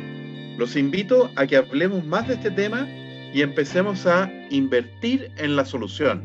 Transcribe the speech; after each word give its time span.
Los 0.56 0.76
invito 0.76 1.30
a 1.34 1.46
que 1.46 1.56
hablemos 1.56 2.04
más 2.04 2.28
de 2.28 2.34
este 2.34 2.50
tema 2.50 2.88
y 3.32 3.42
empecemos 3.42 4.06
a 4.06 4.30
invertir 4.50 5.32
en 5.36 5.56
la 5.56 5.64
solución. 5.64 6.22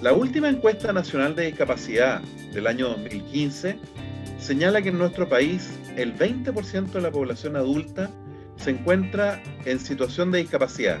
La 0.00 0.12
última 0.12 0.48
encuesta 0.48 0.92
nacional 0.92 1.34
de 1.34 1.46
discapacidad 1.46 2.20
del 2.52 2.66
año 2.66 2.88
2015 2.88 3.78
señala 4.42 4.82
que 4.82 4.88
en 4.88 4.98
nuestro 4.98 5.28
país 5.28 5.70
el 5.96 6.16
20% 6.16 6.90
de 6.90 7.00
la 7.00 7.10
población 7.10 7.56
adulta 7.56 8.10
se 8.56 8.70
encuentra 8.70 9.42
en 9.64 9.78
situación 9.78 10.30
de 10.30 10.40
discapacidad, 10.40 10.98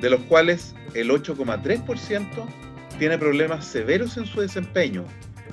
de 0.00 0.10
los 0.10 0.20
cuales 0.22 0.74
el 0.94 1.10
8,3% 1.10 2.26
tiene 2.98 3.18
problemas 3.18 3.64
severos 3.64 4.16
en 4.16 4.26
su 4.26 4.40
desempeño, 4.40 5.04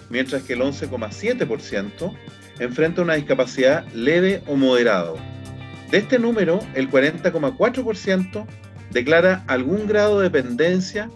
mientras 0.09 0.44
que 0.44 0.53
el 0.53 0.61
11,7% 0.61 2.13
enfrenta 2.59 3.02
una 3.02 3.16
discapacidad 3.16 3.85
leve 3.94 4.41
o 4.47 4.55
moderado. 4.55 5.17
De 5.91 6.00
este 6.00 6.19
número, 6.19 6.59
el 6.73 6.89
40,4% 6.89 8.45
declara 8.91 9.44
algún 9.47 9.88
grado 9.88 10.19
de 10.19 10.29
dependencia 10.29 11.09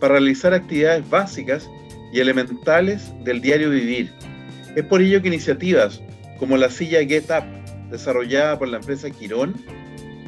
para 0.00 0.14
realizar 0.14 0.54
actividades 0.54 1.08
básicas 1.08 1.68
y 2.12 2.20
elementales 2.20 3.12
del 3.24 3.40
diario 3.40 3.70
vivir. 3.70 4.12
Es 4.74 4.84
por 4.84 5.02
ello 5.02 5.20
que 5.20 5.28
iniciativas 5.28 6.00
como 6.38 6.56
la 6.56 6.70
silla 6.70 7.04
Get 7.04 7.30
Up, 7.30 7.44
desarrollada 7.90 8.58
por 8.58 8.68
la 8.68 8.78
empresa 8.78 9.10
Quirón, 9.10 9.54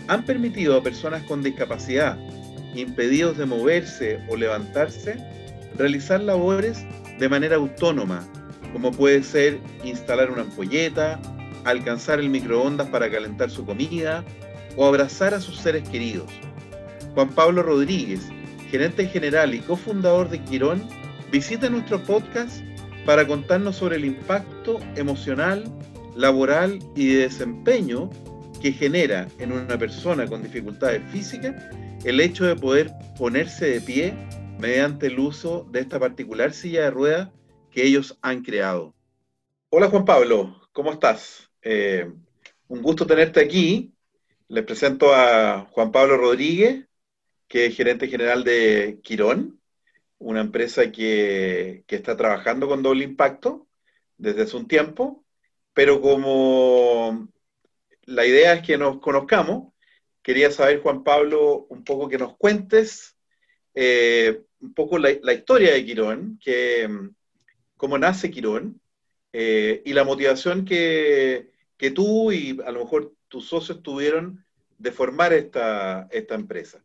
han 0.06 0.24
permitido 0.24 0.76
a 0.76 0.82
personas 0.82 1.22
con 1.22 1.42
discapacidad, 1.42 2.18
impedidos 2.74 3.38
de 3.38 3.46
moverse 3.46 4.20
o 4.28 4.36
levantarse, 4.36 5.16
realizar 5.78 6.20
labores 6.20 6.84
de 7.18 7.28
manera 7.28 7.56
autónoma, 7.56 8.22
como 8.72 8.92
puede 8.92 9.22
ser 9.22 9.58
instalar 9.82 10.30
una 10.30 10.42
ampolleta, 10.42 11.18
alcanzar 11.64 12.20
el 12.20 12.28
microondas 12.28 12.88
para 12.88 13.10
calentar 13.10 13.50
su 13.50 13.64
comida 13.64 14.24
o 14.76 14.86
abrazar 14.86 15.32
a 15.32 15.40
sus 15.40 15.56
seres 15.56 15.88
queridos. 15.88 16.30
Juan 17.14 17.30
Pablo 17.30 17.62
Rodríguez, 17.62 18.28
gerente 18.70 19.06
general 19.06 19.54
y 19.54 19.60
cofundador 19.60 20.28
de 20.28 20.40
Quirón, 20.42 20.86
visita 21.32 21.70
nuestro 21.70 22.02
podcast 22.02 22.60
para 23.04 23.26
contarnos 23.26 23.76
sobre 23.76 23.96
el 23.96 24.04
impacto 24.04 24.80
emocional, 24.96 25.64
laboral 26.16 26.78
y 26.96 27.08
de 27.08 27.22
desempeño 27.22 28.10
que 28.62 28.72
genera 28.72 29.28
en 29.38 29.52
una 29.52 29.78
persona 29.78 30.26
con 30.26 30.42
dificultades 30.42 31.02
físicas 31.10 31.54
el 32.04 32.20
hecho 32.20 32.44
de 32.44 32.56
poder 32.56 32.92
ponerse 33.18 33.66
de 33.66 33.80
pie 33.80 34.14
mediante 34.58 35.08
el 35.08 35.18
uso 35.18 35.66
de 35.70 35.80
esta 35.80 35.98
particular 35.98 36.52
silla 36.52 36.82
de 36.82 36.90
ruedas 36.90 37.30
que 37.70 37.84
ellos 37.84 38.18
han 38.22 38.42
creado. 38.42 38.94
Hola 39.70 39.88
Juan 39.88 40.04
Pablo, 40.04 40.68
¿cómo 40.72 40.92
estás? 40.92 41.50
Eh, 41.62 42.10
un 42.68 42.82
gusto 42.82 43.06
tenerte 43.06 43.40
aquí. 43.40 43.92
Les 44.48 44.64
presento 44.64 45.14
a 45.14 45.66
Juan 45.70 45.90
Pablo 45.90 46.16
Rodríguez, 46.16 46.86
que 47.48 47.66
es 47.66 47.76
gerente 47.76 48.08
general 48.08 48.44
de 48.44 49.00
Quirón, 49.02 49.60
una 50.24 50.40
empresa 50.40 50.90
que, 50.90 51.84
está 51.86 52.16
trabajando 52.16 52.66
con 52.66 52.82
doble 52.82 53.04
impacto 53.04 53.68
desde 54.16 54.42
hace 54.42 54.56
un 54.56 54.66
tiempo, 54.66 55.24
pero 55.74 56.00
como 56.00 57.28
la 58.04 58.26
idea 58.26 58.54
es 58.54 58.62
que 58.66 58.78
nos 58.78 59.00
conozcamos, 59.00 59.74
quería 60.22 60.50
saber, 60.50 60.80
Juan 60.80 61.04
Pablo, 61.04 61.66
un 61.68 61.84
poco 61.84 62.08
que 62.08 62.18
nos 62.18 62.36
cuentes 62.36 63.16
eh, 63.74 64.42
un 64.60 64.72
poco 64.72 64.98
la, 64.98 65.10
historia 65.10 65.74
de 65.74 65.84
Quirón, 65.84 66.38
que, 66.42 66.88
cómo 67.76 67.98
nace 67.98 68.30
Quirón, 68.30 68.80
eh, 69.32 69.82
y 69.84 69.92
la 69.92 70.04
motivación 70.04 70.64
que, 70.64 71.50
que, 71.76 71.90
tú 71.90 72.32
y 72.32 72.58
a 72.64 72.70
lo 72.70 72.84
mejor 72.84 73.12
tus 73.28 73.48
socios 73.48 73.82
tuvieron 73.82 74.44
de 74.78 74.92
formar 74.92 75.32
esta, 75.34 76.08
esta 76.10 76.34
empresa. 76.34 76.83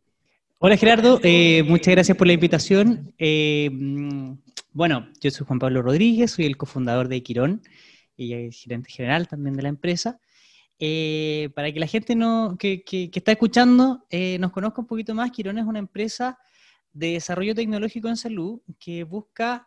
Hola 0.62 0.76
Gerardo, 0.76 1.18
eh, 1.22 1.62
muchas 1.62 1.92
gracias 1.92 2.18
por 2.18 2.26
la 2.26 2.34
invitación. 2.34 3.14
Eh, 3.16 3.70
mm, 3.72 4.34
bueno, 4.72 5.08
yo 5.18 5.30
soy 5.30 5.46
Juan 5.46 5.58
Pablo 5.58 5.80
Rodríguez, 5.80 6.32
soy 6.32 6.44
el 6.44 6.58
cofundador 6.58 7.08
de 7.08 7.22
Quirón 7.22 7.62
y 8.14 8.34
el 8.34 8.52
gerente 8.52 8.90
general 8.90 9.26
también 9.26 9.56
de 9.56 9.62
la 9.62 9.70
empresa. 9.70 10.20
Eh, 10.78 11.48
para 11.54 11.72
que 11.72 11.80
la 11.80 11.86
gente 11.86 12.14
no, 12.14 12.58
que, 12.58 12.84
está 13.14 13.32
escuchando 13.32 14.06
nos 14.38 14.52
conozca 14.52 14.82
un 14.82 14.86
poquito 14.86 15.14
más, 15.14 15.30
Quirón 15.30 15.56
es 15.56 15.64
una 15.64 15.78
empresa 15.78 16.38
de 16.92 17.12
desarrollo 17.12 17.54
tecnológico 17.54 18.08
en 18.08 18.18
salud 18.18 18.60
que 18.78 19.04
busca 19.04 19.66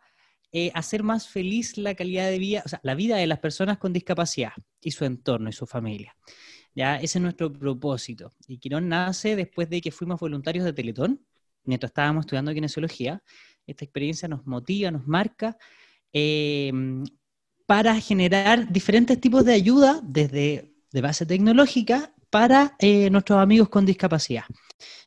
hacer 0.74 1.02
más 1.02 1.26
feliz 1.28 1.76
la 1.76 1.96
calidad 1.96 2.30
de 2.30 2.38
vida, 2.38 2.62
o 2.64 2.68
sea, 2.68 2.78
la 2.84 2.94
vida 2.94 3.16
de 3.16 3.26
las 3.26 3.40
personas 3.40 3.78
con 3.78 3.92
discapacidad 3.92 4.52
y 4.80 4.92
su 4.92 5.04
entorno 5.04 5.48
y 5.48 5.52
su 5.52 5.66
familia. 5.66 6.14
¿Ya? 6.74 6.96
Ese 6.96 7.18
es 7.18 7.22
nuestro 7.22 7.52
propósito. 7.52 8.32
Y 8.46 8.58
Quirón 8.58 8.88
nace 8.88 9.36
después 9.36 9.68
de 9.70 9.80
que 9.80 9.90
fuimos 9.90 10.20
voluntarios 10.20 10.64
de 10.64 10.72
Teletón, 10.72 11.24
mientras 11.64 11.90
estábamos 11.90 12.24
estudiando 12.24 12.52
kinesiología. 12.52 13.22
Esta 13.66 13.84
experiencia 13.84 14.28
nos 14.28 14.46
motiva, 14.46 14.90
nos 14.90 15.06
marca, 15.06 15.56
em, 16.12 17.04
para 17.66 17.98
generar 18.00 18.70
diferentes 18.70 19.20
tipos 19.20 19.44
de 19.44 19.54
ayuda 19.54 20.00
desde 20.02 20.74
de 20.92 21.00
base 21.00 21.26
tecnológica 21.26 22.14
para 22.30 22.76
eh, 22.78 23.10
nuestros 23.10 23.38
amigos 23.38 23.68
con 23.68 23.84
discapacidad. 23.84 24.44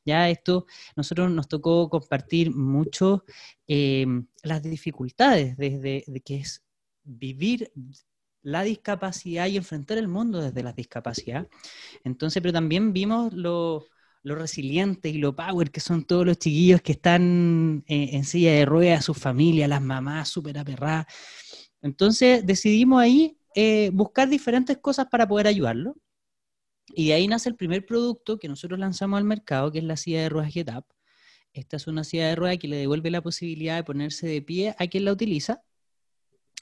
Ya 0.05 0.29
esto, 0.29 0.65
nosotros 0.95 1.31
nos 1.31 1.47
tocó 1.47 1.89
compartir 1.89 2.53
mucho 2.53 3.23
em, 3.67 4.27
las 4.43 4.61
dificultades 4.63 5.55
desde 5.57 6.03
de 6.07 6.21
que 6.21 6.37
es 6.37 6.63
vivir 7.03 7.71
la 8.47 8.63
discapacidad 8.63 9.47
y 9.47 9.57
enfrentar 9.57 9.97
el 9.97 10.07
mundo 10.07 10.41
desde 10.41 10.63
la 10.63 10.71
discapacidad. 10.71 11.49
Entonces, 12.05 12.41
pero 12.41 12.53
también 12.53 12.93
vimos 12.93 13.33
lo, 13.33 13.87
lo 14.23 14.35
resiliente 14.35 15.09
y 15.09 15.17
lo 15.17 15.35
power 15.35 15.69
que 15.69 15.81
son 15.81 16.05
todos 16.05 16.25
los 16.25 16.39
chiquillos 16.39 16.81
que 16.81 16.93
están 16.93 17.83
eh, 17.87 18.11
en, 18.13 18.23
silla 18.23 18.53
de 18.53 18.65
ruedas, 18.65 19.03
sus 19.03 19.17
familias, 19.17 19.67
las 19.67 19.81
mamás 19.81 20.29
súper 20.29 20.57
aperradas. 20.57 21.07
Entonces 21.81 22.45
decidimos 22.45 23.01
ahí 23.01 23.37
eh, 23.53 23.89
buscar 23.91 24.29
diferentes 24.29 24.77
cosas 24.77 25.07
para 25.11 25.27
poder 25.27 25.47
ayudarlo. 25.47 25.97
Y 26.95 27.09
de 27.09 27.15
ahí 27.15 27.27
nace 27.27 27.49
el 27.49 27.55
primer 27.57 27.85
producto 27.85 28.39
que 28.39 28.47
nosotros 28.47 28.79
lanzamos 28.79 29.17
al 29.17 29.25
mercado, 29.25 29.73
que 29.73 29.79
es 29.79 29.83
la 29.83 29.97
silla 29.97 30.21
de 30.21 30.29
ruedas 30.29 30.53
GetUp. 30.53 30.85
Esta 31.51 31.75
es 31.75 31.85
una 31.87 32.05
silla 32.05 32.29
de 32.29 32.35
ruedas 32.37 32.59
que 32.59 32.69
le 32.69 32.77
devuelve 32.77 33.11
la 33.11 33.21
posibilidad 33.21 33.75
de 33.75 33.83
ponerse 33.83 34.25
de 34.25 34.41
pie 34.41 34.73
a 34.79 34.87
quien 34.87 35.03
la 35.03 35.11
utiliza 35.11 35.63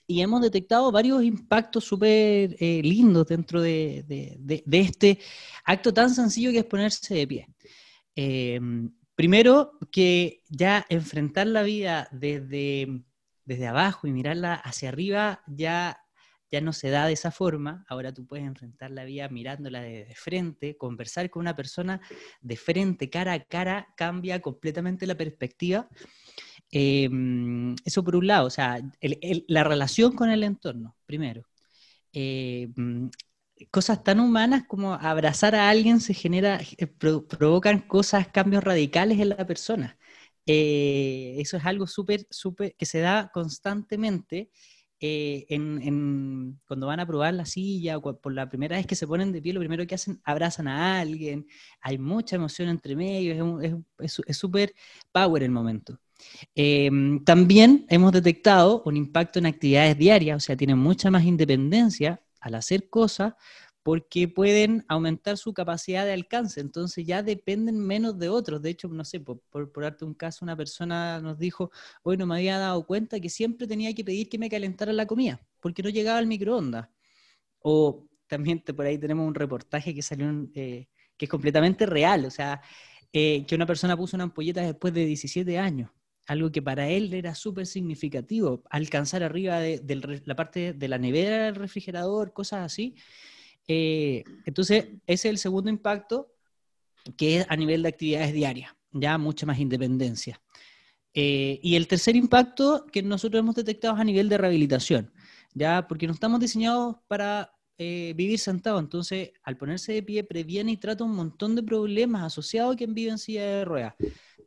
y 0.07 0.21
hemos 0.21 0.41
detectado 0.41 0.91
varios 0.91 1.23
impactos 1.23 1.83
súper 1.85 2.55
eh, 2.59 2.81
lindos 2.83 3.27
dentro 3.27 3.61
de, 3.61 4.05
este 4.71 5.19
acto 5.63 5.93
tan 5.93 6.09
sencillo 6.09 6.51
que 6.51 6.59
es 6.59 6.65
ponerse 6.65 7.15
de 7.15 7.27
pie. 7.27 7.47
Em, 8.15 8.91
primero, 9.15 9.77
que 9.91 10.43
ya 10.49 10.85
enfrentar 10.89 11.47
la 11.47 11.63
vida 11.63 12.07
desde, 12.11 13.03
desde 13.45 13.67
abajo 13.67 14.07
y 14.07 14.11
mirarla 14.11 14.55
hacia 14.55 14.89
arriba 14.89 15.43
ya, 15.47 15.99
ya 16.51 16.61
no 16.61 16.71
se 16.71 16.89
da 16.89 17.07
de 17.07 17.13
esa 17.13 17.31
forma. 17.31 17.83
Ahora 17.89 18.13
tú 18.13 18.27
puedes 18.27 18.45
enfrentar 18.45 18.91
la 18.91 19.05
vida 19.05 19.27
mirándola 19.29 19.81
de, 19.81 20.05
de 20.05 20.15
frente, 20.15 20.77
conversar 20.77 21.29
con 21.31 21.41
una 21.41 21.55
persona 21.55 21.99
de 22.41 22.57
frente, 22.57 23.09
cara 23.09 23.33
a 23.33 23.43
cara, 23.43 23.87
cambia 23.97 24.39
completamente 24.39 25.07
la 25.07 25.15
perspectiva. 25.15 25.89
Em, 26.71 27.75
eso 27.85 28.03
por 28.03 28.15
un 28.15 28.27
lado, 28.27 28.47
o 28.47 28.49
sea, 28.49 28.79
la 29.47 29.63
relación 29.63 30.13
con 30.13 30.29
el 30.29 30.43
entorno, 30.43 30.95
primero. 31.05 31.43
Em, 32.13 33.09
cosas 33.71 34.03
tan 34.03 34.19
humanas 34.19 34.63
como 34.67 34.93
abrazar 34.95 35.55
a 35.55 35.69
alguien 35.69 35.99
se 36.01 36.13
genera, 36.13 36.59
eh, 36.77 36.87
provocan 36.87 37.81
cosas, 37.81 38.27
cambios 38.29 38.63
radicales 38.63 39.19
en 39.19 39.29
la 39.29 39.45
persona. 39.47 39.97
Eh, 40.45 41.35
eso 41.39 41.57
es 41.57 41.65
algo 41.65 41.87
súper, 41.87 42.27
súper, 42.29 42.75
que 42.77 42.85
se 42.85 42.99
da 42.99 43.31
constantemente 43.33 44.51
eh, 44.99 45.45
en, 45.49 46.59
cuando 46.67 46.87
van 46.87 46.99
a 46.99 47.05
probar 47.07 47.33
la 47.33 47.45
silla 47.45 47.97
o 47.97 48.01
por 48.21 48.33
la 48.33 48.49
primera 48.49 48.77
vez 48.77 48.87
que 48.87 48.95
se 48.95 49.07
ponen 49.07 49.31
de 49.31 49.41
pie, 49.41 49.53
lo 49.53 49.59
primero 49.59 49.85
que 49.87 49.95
hacen, 49.95 50.21
abrazan 50.23 50.67
a 50.67 50.99
alguien, 50.99 51.47
hay 51.81 51.97
mucha 51.97 52.35
emoción 52.37 52.69
entre 52.69 52.95
medio, 52.95 53.59
es 53.99 54.37
súper 54.37 54.73
power 55.11 55.43
el 55.43 55.51
momento. 55.51 55.99
Em, 56.55 57.23
también 57.23 57.85
hemos 57.89 58.11
detectado 58.11 58.81
un 58.85 58.97
impacto 58.97 59.39
en 59.39 59.45
actividades 59.45 59.97
diarias, 59.97 60.37
o 60.37 60.39
sea, 60.39 60.55
tienen 60.57 60.77
mucha 60.77 61.11
más 61.11 61.23
independencia 61.23 62.21
al 62.39 62.55
hacer 62.55 62.89
cosas 62.89 63.33
porque 63.83 64.27
pueden 64.27 64.83
aumentar 64.87 65.37
su 65.37 65.53
capacidad 65.53 66.05
de 66.05 66.13
alcance, 66.13 66.59
entonces 66.59 67.05
ya 67.05 67.21
dependen 67.21 67.77
menos 67.79 68.17
de 68.17 68.29
otros. 68.29 68.59
De 68.61 68.71
hecho, 68.71 68.87
no 68.87 69.05
sé, 69.05 69.19
por, 69.19 69.43
darte 69.79 70.05
un 70.05 70.15
caso, 70.15 70.43
una 70.43 70.57
persona 70.57 71.21
nos 71.21 71.37
dijo, 71.37 71.69
hoy 72.01 72.17
no 72.17 72.25
me 72.25 72.35
había 72.35 72.57
dado 72.57 72.85
cuenta 72.87 73.19
que 73.19 73.29
siempre 73.29 73.67
tenía 73.67 73.93
que 73.93 74.03
pedir 74.03 74.27
que 74.27 74.39
me 74.39 74.49
calentara 74.49 74.91
la 74.91 75.05
comida, 75.05 75.39
porque 75.59 75.83
no 75.83 75.89
llegaba 75.89 76.17
al 76.17 76.25
microondas. 76.25 76.89
O 77.59 78.07
también 78.27 78.63
por 78.75 78.85
ahí 78.87 78.97
tenemos 78.97 79.27
un 79.27 79.35
reportaje 79.35 79.93
que 79.93 80.01
salió, 80.01 80.29
eh, 80.55 80.87
que 81.17 81.25
es 81.25 81.29
completamente 81.29 81.85
real, 81.85 82.25
o 82.25 82.31
sea, 82.31 82.61
eh, 83.13 83.45
que 83.47 83.55
una 83.55 83.67
persona 83.67 83.95
puso 83.95 84.17
una 84.17 84.23
ampolleta 84.25 84.61
después 84.61 84.93
de 84.95 85.05
17 85.05 85.59
años 85.59 85.91
algo 86.25 86.51
que 86.51 86.61
para 86.61 86.89
él 86.89 87.13
era 87.13 87.35
súper 87.35 87.67
significativo, 87.67 88.63
alcanzar 88.69 89.23
arriba 89.23 89.59
de, 89.59 90.21
la 90.25 90.35
parte 90.35 90.73
de 90.73 90.87
la 90.87 90.97
nevera 90.97 91.45
del 91.45 91.55
refrigerador, 91.55 92.33
cosas 92.33 92.65
así. 92.65 92.95
Eh, 93.67 94.23
entonces, 94.45 94.85
ese 95.05 95.13
es 95.13 95.25
el 95.25 95.37
segundo 95.37 95.69
impacto, 95.69 96.31
que 97.17 97.37
es 97.37 97.45
a 97.49 97.55
nivel 97.55 97.83
de 97.83 97.89
actividades 97.89 98.33
diarias, 98.33 98.71
ya 98.91 99.17
mucha 99.17 99.45
más 99.45 99.59
independencia. 99.59 100.41
Eh, 101.13 101.59
y 101.61 101.75
el 101.75 101.87
tercer 101.87 102.15
impacto 102.15 102.85
que 102.91 103.01
nosotros 103.01 103.39
hemos 103.39 103.55
detectado 103.55 103.95
es 103.95 104.01
a 104.01 104.03
nivel 104.03 104.27
de 104.27 104.37
rehabilitación, 104.37 105.13
ya 105.53 105.87
porque 105.87 106.07
no 106.07 106.13
estamos 106.13 106.39
diseñados 106.39 106.97
para 107.07 107.53
eh, 107.77 108.13
vivir 108.15 108.39
sentados, 108.39 108.81
entonces 108.81 109.31
al 109.43 109.57
ponerse 109.57 109.93
de 109.93 110.03
pie 110.03 110.23
previene 110.23 110.71
y 110.71 110.77
trata 110.77 111.03
un 111.03 111.15
montón 111.15 111.55
de 111.55 111.63
problemas 111.63 112.23
asociados 112.23 112.73
a 112.73 112.77
quien 112.77 112.93
vive 112.93 113.11
en 113.11 113.17
silla 113.17 113.45
de 113.45 113.65
ruedas 113.65 113.93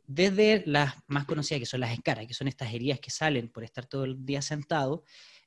desde 0.09 0.63
las 0.65 0.95
más 1.05 1.25
conocidas 1.25 1.59
que 1.59 1.67
son 1.67 1.81
las 1.81 1.93
escaras, 1.93 2.25
que 2.25 2.33
son 2.33 2.47
estas 2.47 2.73
heridas 2.73 2.99
que 2.99 3.11
salen 3.11 3.47
por 3.47 3.63
estar 3.63 3.85
todo 3.85 4.05
el 4.05 4.25
día 4.25 4.41
sentado, 4.41 5.03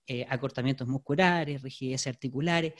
eh, 0.06 0.24
acortamientos 0.28 0.86
musculares, 0.86 1.62
rigidez 1.62 2.06
articulares, 2.06 2.74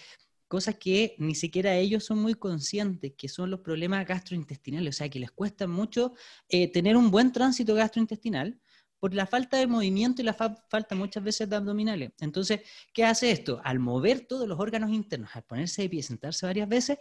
cosas 0.47 0.77
que 0.77 1.17
ni 1.19 1.35
siquiera 1.35 1.75
ellos 1.75 2.05
son 2.05 2.21
muy 2.21 2.35
conscientes, 2.35 3.15
que 3.19 3.29
son 3.29 3.51
los 3.51 3.61
problemas 3.61 4.07
gastrointestinales, 4.07 4.95
o 4.95 4.97
sea, 4.97 5.09
que 5.09 5.19
les 5.19 5.33
cuesta 5.33 5.67
mucho 5.67 6.15
eh, 6.49 6.71
tener 6.71 6.97
un 6.97 7.11
buen 7.11 7.33
tránsito 7.33 7.75
gastrointestinal 7.75 8.61
por 9.01 9.13
la 9.13 9.27
falta 9.27 9.57
de 9.57 9.67
movimiento 9.67 10.23
y 10.23 10.25
la 10.25 10.35
falta 10.35 10.95
muchas 10.95 11.25
veces 11.25 11.51
de 11.51 11.57
abdominales. 11.57 12.13
Entonces, 12.21 12.61
¿qué 12.93 13.05
hace 13.05 13.33
esto? 13.33 13.61
Al 13.65 13.81
mover 13.81 14.21
todos 14.21 14.47
los 14.47 14.61
órganos 14.61 14.93
internos, 14.93 15.31
al 15.35 15.43
ponerse 15.43 15.83
de 15.83 15.89
pie, 15.89 16.05
sentarse 16.05 16.47
varias 16.47 16.69
veces, 16.69 16.99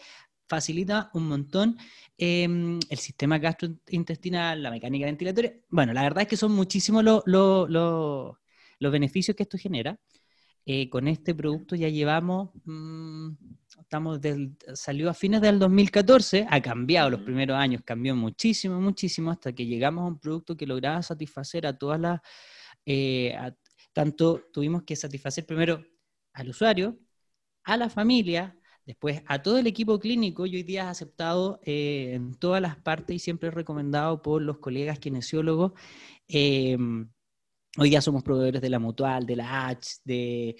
facilita 0.51 1.09
un 1.13 1.29
montón 1.29 1.77
em, 2.17 2.77
el 2.89 2.97
sistema 2.97 3.39
gastrointestinal, 3.39 4.61
la 4.61 4.69
mecánica 4.69 5.05
ventilatoria. 5.05 5.53
Bueno, 5.69 5.93
la 5.93 6.03
verdad 6.03 6.23
es 6.23 6.27
que 6.27 6.35
son 6.35 6.51
muchísimos 6.51 7.03
los 7.05 8.91
beneficios 8.91 9.35
que 9.35 9.43
esto 9.43 9.57
genera. 9.57 9.97
Eh, 10.65 10.89
con 10.89 11.07
este 11.07 11.33
producto 11.33 11.75
ya 11.75 11.87
llevamos, 11.87 12.51
mm, 12.65 13.29
estamos 13.79 14.19
salió 14.73 15.09
a 15.09 15.13
fines 15.13 15.41
del 15.41 15.57
2014, 15.57 16.45
ha 16.49 16.61
cambiado 16.61 17.09
los 17.09 17.21
primeros 17.21 17.57
años, 17.57 17.81
cambió 17.83 18.13
muchísimo, 18.15 18.79
muchísimo, 18.79 19.31
hasta 19.31 19.53
que 19.53 19.65
llegamos 19.65 20.03
a 20.03 20.07
un 20.07 20.19
producto 20.19 20.55
que 20.55 20.67
lograba 20.67 21.01
satisfacer 21.01 21.65
a 21.65 21.77
todas 21.77 21.99
las, 21.99 22.19
eh, 22.85 23.35
tanto 23.93 24.43
tuvimos 24.53 24.83
que 24.83 24.95
satisfacer 24.95 25.45
primero 25.45 25.83
al 26.33 26.49
usuario, 26.49 26.99
a 27.63 27.77
la 27.77 27.89
familia, 27.89 28.55
Después, 28.85 29.21
a 29.27 29.41
todo 29.41 29.57
el 29.59 29.67
equipo 29.67 29.99
clínico, 29.99 30.45
yo 30.45 30.57
hoy 30.57 30.63
día 30.63 30.83
he 30.85 30.87
aceptado 30.87 31.59
eh, 31.63 32.13
en 32.15 32.35
todas 32.35 32.61
las 32.61 32.75
partes 32.77 33.15
y 33.15 33.19
siempre 33.19 33.49
he 33.49 33.51
recomendado 33.51 34.21
por 34.21 34.41
los 34.41 34.57
colegas 34.57 34.99
kinesiólogos. 34.99 35.73
Em, 36.27 37.09
hoy 37.77 37.89
día 37.89 38.01
somos 38.01 38.23
proveedores 38.23 38.61
de 38.61 38.69
la 38.69 38.79
Mutual, 38.79 39.25
de 39.25 39.35
la 39.35 39.67
H, 39.67 39.99
de, 40.03 40.55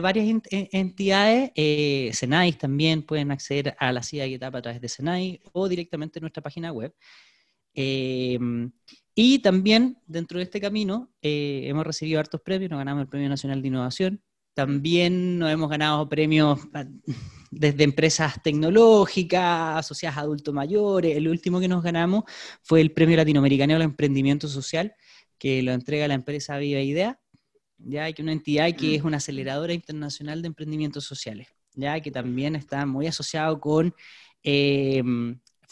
varias 0.00 0.26
entidades. 0.50 1.52
Eh, 1.54 2.12
también 2.58 3.02
pueden 3.02 3.30
acceder 3.30 3.74
a 3.78 3.92
la 3.92 4.02
silla 4.02 4.26
y 4.26 4.34
etapa 4.34 4.58
a 4.58 4.62
través 4.62 4.80
de 4.80 4.88
Senai 4.88 5.40
o 5.52 5.68
directamente 5.68 6.18
en 6.18 6.22
nuestra 6.22 6.42
página 6.42 6.70
web. 6.72 6.94
Em, 7.74 8.70
y 9.14 9.40
también 9.40 9.98
dentro 10.06 10.38
de 10.38 10.44
este 10.44 10.60
camino 10.60 11.12
eh, 11.22 11.62
hemos 11.66 11.86
recibido 11.86 12.20
hartos 12.20 12.40
premios, 12.40 12.70
nos 12.70 12.78
ganamos 12.78 13.02
el 13.02 13.08
Premio 13.08 13.28
Nacional 13.28 13.62
de 13.62 13.68
Innovación, 13.68 14.22
también 14.54 15.38
nos 15.38 15.50
hemos 15.50 15.68
ganado 15.68 16.08
premios 16.08 16.60
desde 17.50 17.84
empresas 17.84 18.42
tecnológicas, 18.42 19.78
asociadas 19.78 20.18
a 20.18 20.22
adultos 20.22 20.54
mayores. 20.54 21.16
El 21.16 21.28
último 21.28 21.60
que 21.60 21.68
nos 21.68 21.82
ganamos 21.82 22.24
fue 22.62 22.80
el 22.80 22.92
Premio 22.92 23.16
Latinoamericano 23.16 23.74
al 23.74 23.82
Emprendimiento 23.82 24.48
Social, 24.48 24.94
que 25.38 25.62
lo 25.62 25.72
entrega 25.72 26.08
la 26.08 26.14
empresa 26.14 26.56
Viva 26.58 26.80
Idea, 26.80 27.20
ya 27.78 28.12
que 28.12 28.22
una 28.22 28.32
entidad 28.32 28.74
que 28.76 28.94
es 28.94 29.02
una 29.02 29.18
aceleradora 29.18 29.72
internacional 29.72 30.40
de 30.40 30.48
emprendimientos 30.48 31.04
sociales, 31.04 31.48
ya 31.74 32.00
que 32.00 32.10
también 32.10 32.56
está 32.56 32.86
muy 32.86 33.06
asociado 33.06 33.60
con 33.60 33.94
eh, 34.42 35.02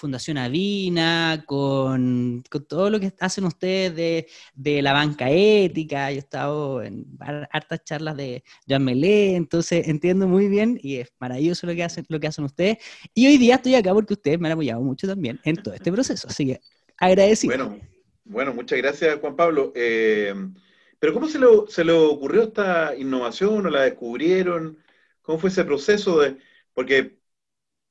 Fundación 0.02 0.36
Avina, 0.36 1.44
con, 1.46 2.42
todo 2.66 2.90
lo 2.90 2.98
que 2.98 3.12
hacen 3.20 3.44
ustedes 3.44 4.26
de, 4.52 4.82
la 4.82 4.92
banca 4.92 5.30
ética. 5.30 6.10
Yo 6.10 6.16
he 6.16 6.18
estado 6.18 6.82
en 6.82 7.06
hartas 7.20 7.84
charlas 7.84 8.16
de 8.16 8.42
Jean 8.66 8.84
Melé, 8.84 9.36
entonces 9.36 9.86
entiendo 9.86 10.26
muy 10.26 10.48
bien 10.48 10.76
y 10.82 10.96
es 10.96 11.12
maravilloso 11.20 11.68
lo 11.68 11.74
que 11.76 11.84
hacen, 11.84 12.04
lo 12.08 12.18
que 12.18 12.26
hacen 12.26 12.44
ustedes. 12.44 12.78
Y 13.14 13.28
hoy 13.28 13.38
día 13.38 13.54
estoy 13.54 13.76
acá 13.76 13.94
porque 13.94 14.14
ustedes 14.14 14.40
me 14.40 14.48
han 14.48 14.54
apoyado 14.54 14.82
mucho 14.82 15.06
también 15.06 15.38
en 15.44 15.54
todo 15.62 15.72
este 15.72 15.92
proceso, 15.92 16.26
así 16.26 16.46
que 16.46 16.60
agradecido. 16.96 17.56
Bueno, 17.56 17.80
bueno 18.24 18.54
muchas 18.54 18.78
gracias 18.78 19.20
Juan 19.20 19.36
Pablo. 19.36 19.72
Eh, 19.76 20.34
pero 20.98 21.14
¿cómo 21.14 21.28
se 21.28 21.38
le, 21.38 21.46
se 21.68 21.84
le 21.84 21.92
ocurrió 21.92 22.42
esta 22.42 22.96
innovación 22.96 23.66
o 23.66 23.70
la 23.70 23.82
descubrieron? 23.82 24.78
¿Cómo 25.22 25.38
fue 25.38 25.50
ese 25.50 25.62
proceso 25.62 26.18
de...? 26.18 26.38
Porque 26.74 27.21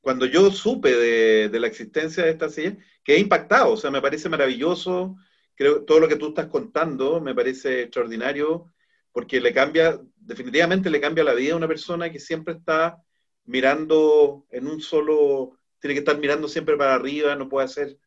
cuando 0.02 0.26
yo 0.26 0.52
supe 0.52 0.96
de, 0.96 1.60
la 1.60 1.68
existencia 1.68 2.24
de 2.24 2.32
esta 2.32 2.50
silla, 2.50 2.76
quedé 3.04 3.20
impactado, 3.20 3.74
o 3.74 3.78
sea, 3.78 3.92
me 3.92 4.02
parece 4.02 4.30
maravilloso, 4.30 5.16
creo 5.56 5.84
todo 5.86 6.00
lo 6.00 6.08
que 6.08 6.16
tú 6.16 6.30
estás 6.30 6.48
contando 6.48 7.22
me 7.22 7.36
parece 7.36 7.84
extraordinario, 7.84 8.66
porque 9.12 9.40
le 9.40 9.54
cambia, 9.54 10.00
definitivamente 10.18 10.90
le 10.90 11.02
cambia 11.02 11.24
la 11.24 11.34
vida 11.34 11.54
a 11.54 11.58
una 11.58 11.68
persona 11.68 12.12
que 12.12 12.20
siempre 12.20 12.56
está 12.56 12.98
mirando 13.46 14.46
en 14.50 14.68
un 14.68 14.82
solo, 14.82 15.58
tiene 15.80 15.94
que 15.94 16.00
estar 16.00 16.18
mirando 16.18 16.48
siempre 16.48 16.78
para 16.78 16.96
arriba, 16.96 17.36
no 17.36 17.48
puede 17.48 17.66
hacer, 17.66 17.98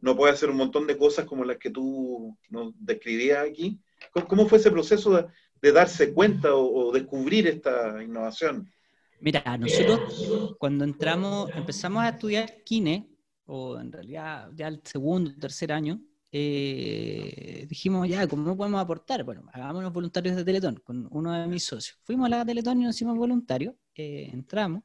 no 0.00 0.16
puede 0.16 0.32
hacer 0.32 0.50
un 0.50 0.56
montón 0.56 0.86
de 0.86 0.98
cosas 0.98 1.26
como 1.26 1.44
las 1.44 1.58
que 1.58 1.70
tú 1.70 2.36
nos 2.50 2.72
describías 2.78 3.46
aquí. 3.46 3.78
¿Cómo, 4.28 4.48
fue 4.48 4.58
ese 4.58 4.70
proceso 4.70 5.30
de, 5.60 5.72
darse 5.72 6.12
cuenta 6.12 6.54
o 6.54 6.92
descubrir 6.92 7.46
esta 7.46 8.02
innovación? 8.02 8.70
Mira, 9.20 9.56
nosotros 9.56 10.56
cuando 10.58 10.84
entramos, 10.84 11.50
empezamos 11.54 12.02
a 12.02 12.10
estudiar 12.10 12.62
kine, 12.64 13.08
o 13.46 13.78
en 13.78 13.92
realidad 13.92 14.50
ya 14.54 14.68
el 14.68 14.80
segundo, 14.84 15.32
tercer 15.38 15.72
año, 15.72 16.00
eh, 16.32 17.64
dijimos, 17.68 18.08
ya, 18.08 18.26
¿cómo 18.26 18.56
podemos 18.56 18.80
aportar? 18.80 19.24
Bueno, 19.24 19.44
hagámonos 19.52 19.92
voluntarios 19.92 20.36
de 20.36 20.44
Teletón 20.44 20.82
con 20.84 21.08
uno 21.10 21.32
de 21.32 21.46
mis 21.46 21.64
socios. 21.64 21.98
Fuimos 22.02 22.26
a 22.26 22.30
la 22.30 22.44
Teletón 22.44 22.80
y 22.80 22.84
nos 22.84 22.96
hicimos 22.96 23.16
voluntarios, 23.16 23.74
eh, 23.94 24.28
entramos, 24.32 24.82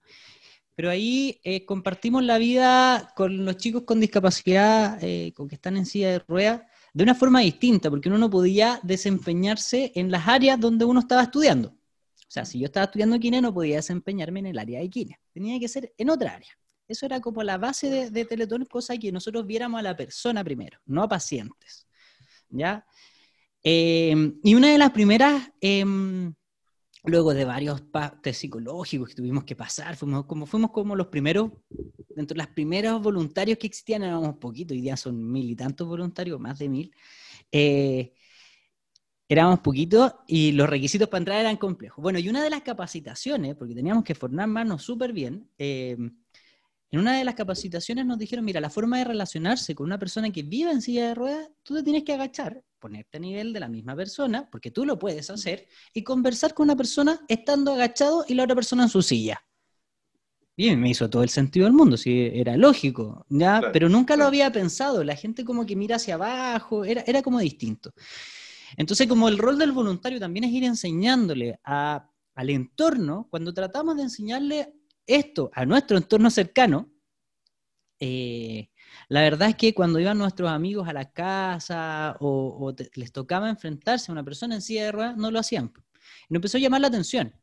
pero 0.75 0.89
ahí 0.89 1.39
eh, 1.43 1.65
compartimos 1.65 2.23
la 2.23 2.37
vida 2.37 3.11
con 3.15 3.43
los 3.43 3.57
chicos 3.57 3.83
con 3.83 3.99
discapacidad, 3.99 4.99
con 5.33 5.47
que 5.47 5.55
están 5.55 5.77
en 5.77 5.85
silla 5.85 6.11
de 6.11 6.19
ruedas, 6.19 6.61
de 6.93 7.03
una 7.03 7.15
forma 7.15 7.41
distinta, 7.41 7.89
porque 7.89 8.09
uno 8.09 8.17
no 8.17 8.29
podía 8.29 8.79
desempeñarse 8.83 9.91
en 9.95 10.11
las 10.11 10.27
áreas 10.27 10.59
donde 10.59 10.85
uno 10.85 11.01
estaba 11.01 11.23
estudiando. 11.23 11.75
O 12.31 12.33
sea, 12.33 12.45
si 12.45 12.59
yo 12.59 12.67
estaba 12.67 12.85
estudiando 12.85 13.19
quine, 13.19 13.41
no 13.41 13.53
podía 13.53 13.75
desempeñarme 13.75 14.39
en 14.39 14.45
el 14.45 14.57
área 14.57 14.79
de 14.79 14.89
quine. 14.89 15.19
Tenía 15.33 15.59
que 15.59 15.67
ser 15.67 15.93
en 15.97 16.09
otra 16.09 16.35
área. 16.35 16.57
Eso 16.87 17.05
era 17.05 17.19
como 17.19 17.43
la 17.43 17.57
base 17.57 17.89
de, 17.89 18.09
de 18.09 18.23
Teletón, 18.23 18.63
cosa 18.71 18.97
que 18.97 19.11
nosotros 19.11 19.45
viéramos 19.45 19.81
a 19.81 19.83
la 19.83 19.97
persona 19.97 20.41
primero, 20.41 20.79
no 20.85 21.03
a 21.03 21.09
pacientes. 21.09 21.89
¿Ya? 22.47 22.85
Em, 23.61 24.39
y 24.45 24.55
una 24.55 24.71
de 24.71 24.77
las 24.77 24.91
primeras, 24.91 25.51
em, 25.59 26.33
luego 27.03 27.33
de 27.33 27.43
varios 27.43 27.81
partes 27.81 28.37
psicológicos 28.37 29.09
que 29.09 29.15
tuvimos 29.15 29.43
que 29.43 29.57
pasar, 29.57 29.97
fuimos 29.97 30.25
como, 30.25 30.45
fuimos 30.45 30.71
como 30.71 30.95
los 30.95 31.07
primeros, 31.07 31.51
dentro 32.15 32.35
de 32.35 32.43
los 32.45 32.53
primeros 32.53 33.01
voluntarios 33.01 33.57
que 33.57 33.67
existían, 33.67 34.03
éramos 34.03 34.37
poquitos, 34.37 34.71
hoy 34.73 34.83
día 34.83 34.95
son 34.95 35.29
mil 35.29 35.49
y 35.49 35.55
tantos 35.57 35.85
voluntarios, 35.85 36.39
más 36.39 36.59
de 36.59 36.69
mil. 36.69 36.95
Eh, 37.51 38.13
éramos 39.33 39.59
poquitos 39.59 40.13
y 40.27 40.51
los 40.51 40.69
requisitos 40.69 41.07
para 41.07 41.19
entrar 41.19 41.39
eran 41.39 41.57
complejos. 41.57 42.01
Bueno, 42.01 42.19
y 42.19 42.29
una 42.29 42.43
de 42.43 42.49
las 42.49 42.61
capacitaciones, 42.61 43.55
porque 43.55 43.75
teníamos 43.75 44.03
que 44.03 44.15
formarnos 44.15 44.83
súper 44.83 45.13
bien, 45.13 45.49
eh, 45.57 45.97
En 46.93 46.99
una 46.99 47.17
de 47.17 47.23
las 47.23 47.35
capacitaciones 47.35 48.05
nos 48.05 48.17
dijeron, 48.19 48.43
mira, 48.45 48.59
la 48.59 48.69
forma 48.69 48.97
de 48.97 49.05
relacionarse 49.05 49.75
con 49.75 49.85
una 49.85 49.97
persona 49.97 50.29
que 50.31 50.43
vive 50.43 50.71
en 50.71 50.81
silla 50.81 51.07
de 51.07 51.15
ruedas, 51.15 51.49
tú 51.63 51.73
te 51.75 51.83
tienes 51.83 52.03
que 52.03 52.13
agachar, 52.13 52.63
ponerte 52.79 53.17
a 53.17 53.21
nivel 53.21 53.53
de 53.53 53.61
la 53.61 53.69
misma 53.69 53.95
persona, 53.95 54.49
porque 54.51 54.71
tú 54.71 54.85
lo 54.85 54.99
puedes 54.99 55.29
hacer, 55.29 55.67
y 55.93 56.03
conversar 56.03 56.53
con 56.53 56.65
una 56.65 56.75
persona 56.75 57.21
estando 57.29 57.73
agachado 57.73 58.25
y 58.27 58.33
la 58.33 58.43
otra 58.43 58.55
persona 58.55 58.83
en 58.83 58.89
su 58.89 59.01
silla. 59.01 59.41
Bien, 60.57 60.79
me 60.79 60.89
hizo 60.89 61.09
todo 61.09 61.23
el 61.23 61.29
sentido 61.29 61.65
del 61.65 61.73
mundo, 61.73 61.97
sí, 61.97 62.29
era 62.33 62.57
lógico, 62.57 63.25
¿ya? 63.29 63.61
pero 63.71 63.87
nunca 63.89 64.15
lo 64.17 64.25
había 64.25 64.51
pensado. 64.51 65.03
La 65.03 65.15
gente 65.15 65.45
como 65.45 65.65
que 65.65 65.75
mira 65.75 65.95
hacia 65.95 66.15
abajo, 66.15 66.83
era, 66.85 67.03
era 67.07 67.21
como 67.21 67.39
distinto. 67.39 67.93
Entonces, 68.77 69.07
como 69.07 69.27
el 69.27 69.37
rol 69.37 69.57
del 69.57 69.71
voluntario 69.71 70.19
también 70.19 70.45
es 70.45 70.51
ir 70.51 70.63
enseñándole 70.63 71.59
al 71.63 72.49
entorno, 72.49 73.27
cuando 73.29 73.53
tratamos 73.53 73.97
de 73.97 74.03
enseñarle 74.03 74.73
esto 75.05 75.51
a 75.53 75.65
nuestro 75.65 75.97
entorno 75.97 76.29
cercano, 76.29 76.89
eh, 77.99 78.69
la 79.09 79.21
verdad 79.21 79.49
es 79.49 79.55
que 79.55 79.73
cuando 79.73 79.99
iban 79.99 80.17
nuestros 80.17 80.49
amigos 80.49 80.87
a 80.87 80.93
la 80.93 81.11
casa 81.11 82.17
o, 82.19 82.73
les 82.95 83.11
tocaba 83.11 83.49
enfrentarse 83.49 84.11
a 84.11 84.13
una 84.13 84.23
persona 84.23 84.55
en 84.55 84.61
silla 84.61 85.13
no 85.15 85.31
lo 85.31 85.39
hacían. 85.39 85.71
Nos 86.29 86.37
empezó 86.37 86.57
a 86.57 86.61
llamar 86.61 86.81
la 86.81 86.87
atención. 86.87 87.33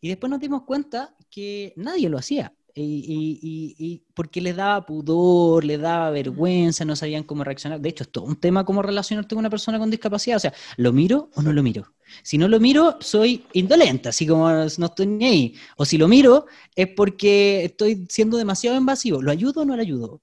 Y 0.00 0.08
después 0.08 0.30
nos 0.30 0.40
dimos 0.40 0.64
cuenta 0.64 1.14
que 1.30 1.72
nadie 1.76 2.08
lo 2.08 2.18
hacía. 2.18 2.54
Y, 2.74 4.04
porque 4.14 4.40
les 4.40 4.56
daba 4.56 4.86
pudor, 4.86 5.64
les 5.64 5.80
daba 5.80 6.10
vergüenza, 6.10 6.84
no 6.84 6.96
sabían 6.96 7.24
cómo 7.24 7.44
reaccionar. 7.44 7.80
De 7.80 7.88
hecho, 7.88 8.04
es 8.04 8.10
todo 8.12 8.24
un 8.24 8.36
tema 8.36 8.64
cómo 8.64 8.82
relacionarte 8.82 9.34
con 9.34 9.40
una 9.40 9.50
persona 9.50 9.78
con 9.78 9.90
discapacidad. 9.90 10.36
O 10.36 10.40
sea, 10.40 10.54
¿lo 10.76 10.92
miro 10.92 11.30
o 11.34 11.42
no 11.42 11.52
lo 11.52 11.62
miro? 11.62 11.94
Si 12.22 12.38
no 12.38 12.48
lo 12.48 12.60
miro, 12.60 12.98
soy 13.00 13.44
indolente, 13.52 14.08
así 14.08 14.26
como 14.26 14.48
no 14.50 14.86
estoy 14.86 15.06
ni 15.06 15.24
ahí. 15.26 15.54
O 15.76 15.84
si 15.84 15.98
lo 15.98 16.08
miro, 16.08 16.46
es 16.74 16.88
porque 16.88 17.64
estoy 17.64 18.06
siendo 18.08 18.36
demasiado 18.36 18.76
invasivo. 18.76 19.22
¿Lo 19.22 19.30
ayudo 19.30 19.62
o 19.62 19.64
no 19.64 19.76
lo 19.76 19.82
ayudo? 19.82 20.22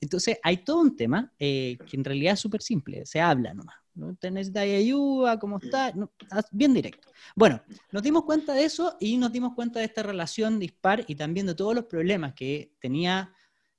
entonces, 0.00 0.38
hay 0.42 0.58
todo 0.58 0.80
un 0.80 0.96
tema 0.96 1.32
eh, 1.38 1.78
que 1.86 1.96
en 1.96 2.04
realidad 2.04 2.34
es 2.34 2.40
súper 2.40 2.62
simple, 2.62 3.06
se 3.06 3.20
habla 3.20 3.54
nomás. 3.54 3.79
¿No? 3.94 4.14
¿Te 4.16 4.30
necesitas 4.30 4.62
ayuda? 4.62 5.38
¿Cómo 5.38 5.58
está? 5.58 5.92
bien 6.50 6.74
directo. 6.74 7.08
Bueno, 7.34 7.62
nos 7.92 8.02
dimos 8.02 8.24
cuenta 8.24 8.52
de 8.54 8.64
eso 8.64 8.96
y 9.00 9.16
nos 9.16 9.32
dimos 9.32 9.54
cuenta 9.54 9.78
de 9.78 9.86
esta 9.86 10.02
relación 10.02 10.58
dispar 10.58 11.04
y 11.06 11.14
también 11.14 11.46
de 11.46 11.54
todos 11.54 11.74
los 11.74 11.84
problemas 11.84 12.34
que 12.34 12.72
tenía 12.80 13.32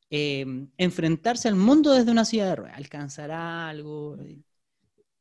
eh, 0.10 0.46
enfrentarse 0.78 1.48
al 1.48 1.56
mundo 1.56 1.94
desde 1.94 2.12
una 2.12 2.26
silla 2.26 2.48
de 2.48 2.56
ruedas, 2.56 2.78
alcanzar 2.78 3.32
algo. 3.32 4.18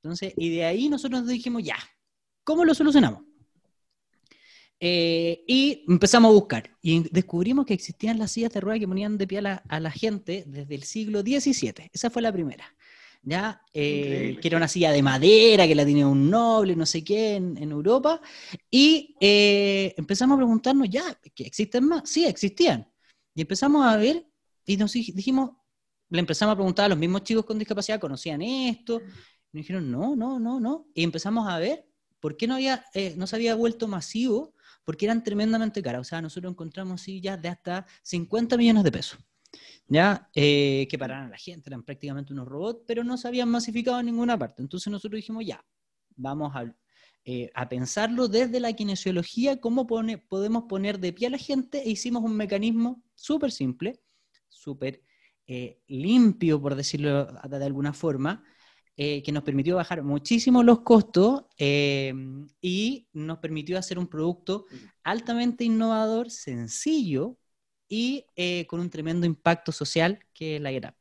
Entonces, 0.03 0.35
y 0.37 0.51
de 0.51 0.65
ahí 0.65 0.89
nosotros 0.89 1.21
nos 1.21 1.31
dijimos, 1.31 1.63
ya, 1.63 1.77
¿cómo 2.43 2.65
lo 2.65 2.75
solucionamos? 2.75 3.23
Eh, 4.83 5.45
y 5.47 5.85
empezamos 5.89 6.31
a 6.31 6.33
buscar 6.33 6.71
y 6.81 7.07
descubrimos 7.11 7.67
que 7.67 7.75
existían 7.75 8.19
las 8.19 8.33
sillas 8.33 8.51
de 8.51 8.61
ruedas 8.61 8.81
que 8.81 8.89
ponían 8.89 9.19
de 9.19 9.27
pie 9.27 9.39
a 9.39 9.43
la, 9.43 9.55
a 9.69 9.79
la 9.79 9.91
gente 9.91 10.43
desde 10.47 10.75
el 10.75 10.85
siglo 10.85 11.21
XVII. 11.21 11.91
Esa 11.93 12.09
fue 12.09 12.23
la 12.23 12.33
primera. 12.33 12.65
¿Ya? 13.23 13.63
Eh, 13.73 14.39
que 14.41 14.49
era 14.49 14.57
una 14.57 14.69
silla 14.69 14.93
de 14.93 15.03
madera, 15.03 15.67
que 15.67 15.75
la 15.75 15.85
tenía 15.85 16.07
un 16.07 16.31
noble, 16.31 16.77
no 16.77 16.87
sé 16.87 17.05
quién, 17.05 17.57
en, 17.59 17.71
Europa, 17.71 18.21
y 18.71 19.17
eh, 19.21 19.95
empezamos 19.97 20.37
a 20.37 20.39
preguntarnos, 20.39 20.89
ya, 20.89 21.03
¿que 21.35 21.45
existen 21.45 21.85
más? 21.87 22.09
Sí, 22.09 22.25
existían. 22.25 22.91
Y 23.35 23.43
empezamos 23.43 23.85
a 23.85 23.97
ver, 23.97 24.27
y 24.67 24.77
nos 24.77 24.93
dijimos, 24.93 25.51
le 26.09 26.21
empezamos 26.21 26.53
a 26.53 26.57
preguntar 26.57 26.87
a 26.87 26.89
los 26.89 26.99
mismos 26.99 27.23
chicos 27.25 27.45
con 27.45 27.59
discapacidad, 27.59 28.01
¿conocían 28.01 28.43
esto? 28.43 29.01
Y 29.53 29.57
nos 29.57 29.63
dijeron, 29.63 29.91
no, 29.91 30.17
no, 30.17 30.39
no, 30.39 30.61
no. 30.61 30.89
Y 30.95 31.05
empezamos 31.05 31.49
a 31.49 31.59
ver 31.59 31.87
por 32.21 32.37
qué 32.37 32.47
no, 32.47 32.55
había, 32.55 32.85
eh, 32.95 33.15
no 33.17 33.27
se 33.27 33.37
había 33.37 33.55
vuelto 33.55 33.89
masivo, 33.89 34.55
porque 34.85 35.07
eran 35.07 35.23
tremendamente 35.23 35.83
caras. 35.83 36.01
O 36.01 36.05
sea, 36.05 36.21
nosotros 36.21 36.53
encontramos 36.53 37.03
sillas 37.03 37.41
de 37.41 37.49
hasta 37.49 37.87
50 38.03 38.57
millones 38.57 38.85
de 38.85 38.93
pesos. 38.93 39.19
¿Ya? 39.91 40.31
Eh, 40.35 40.87
que 40.89 40.99
pararan 40.99 41.27
a 41.27 41.31
la 41.31 41.37
gente, 41.37 41.69
eran 41.69 41.83
prácticamente 41.83 42.33
unos 42.33 42.47
robots, 42.47 42.85
pero 42.87 43.03
no 43.03 43.17
se 43.19 43.27
habían 43.27 43.49
masificado 43.51 43.99
en 43.99 44.07
ninguna 44.07 44.39
parte. 44.39 44.63
Entonces 44.63 44.91
nosotros 44.91 45.19
dijimos, 45.19 45.45
ya, 45.45 45.63
vamos 46.17 46.53
a, 46.55 46.73
eh, 47.25 47.51
a 47.55 47.69
pensarlo 47.69 48.29
desde 48.29 48.61
la 48.61 48.73
kinesiología, 48.73 49.61
cómo 49.61 49.87
podemos 49.89 50.65
poner 50.69 51.01
de 51.01 51.13
pie 51.13 51.27
a 51.27 51.31
la 51.31 51.39
gente, 51.39 51.83
e 51.83 51.91
hicimos 51.91 52.23
un 52.23 52.37
mecanismo 52.37 53.03
súper 53.17 53.51
simple, 53.51 54.01
súper 54.49 55.03
eh, 55.49 55.81
limpio, 55.89 56.63
por 56.63 56.77
decirlo 56.77 57.27
de 57.27 57.65
alguna 57.65 57.93
forma, 57.93 58.45
que 58.97 59.33
nos 59.33 59.45
permitió 59.45 59.77
bajar 59.77 60.03
muchísimo 60.03 60.63
los 60.63 60.81
costos 60.81 61.47
y 61.59 63.09
nos 63.15 63.39
permitió 63.39 63.79
hacer 63.79 63.99
un 63.99 64.07
producto 64.07 64.67
altamente 65.03 65.65
innovador, 65.65 66.31
sencillo, 66.31 67.40
y 67.91 68.25
eh, 68.37 68.67
con 68.69 68.81
un 68.81 68.89
tremendo 68.89 69.27
impacto 69.27 69.73
social 69.73 70.25
que 70.33 70.57
es 70.57 70.63
la 70.63 70.71
guerra. 70.71 70.95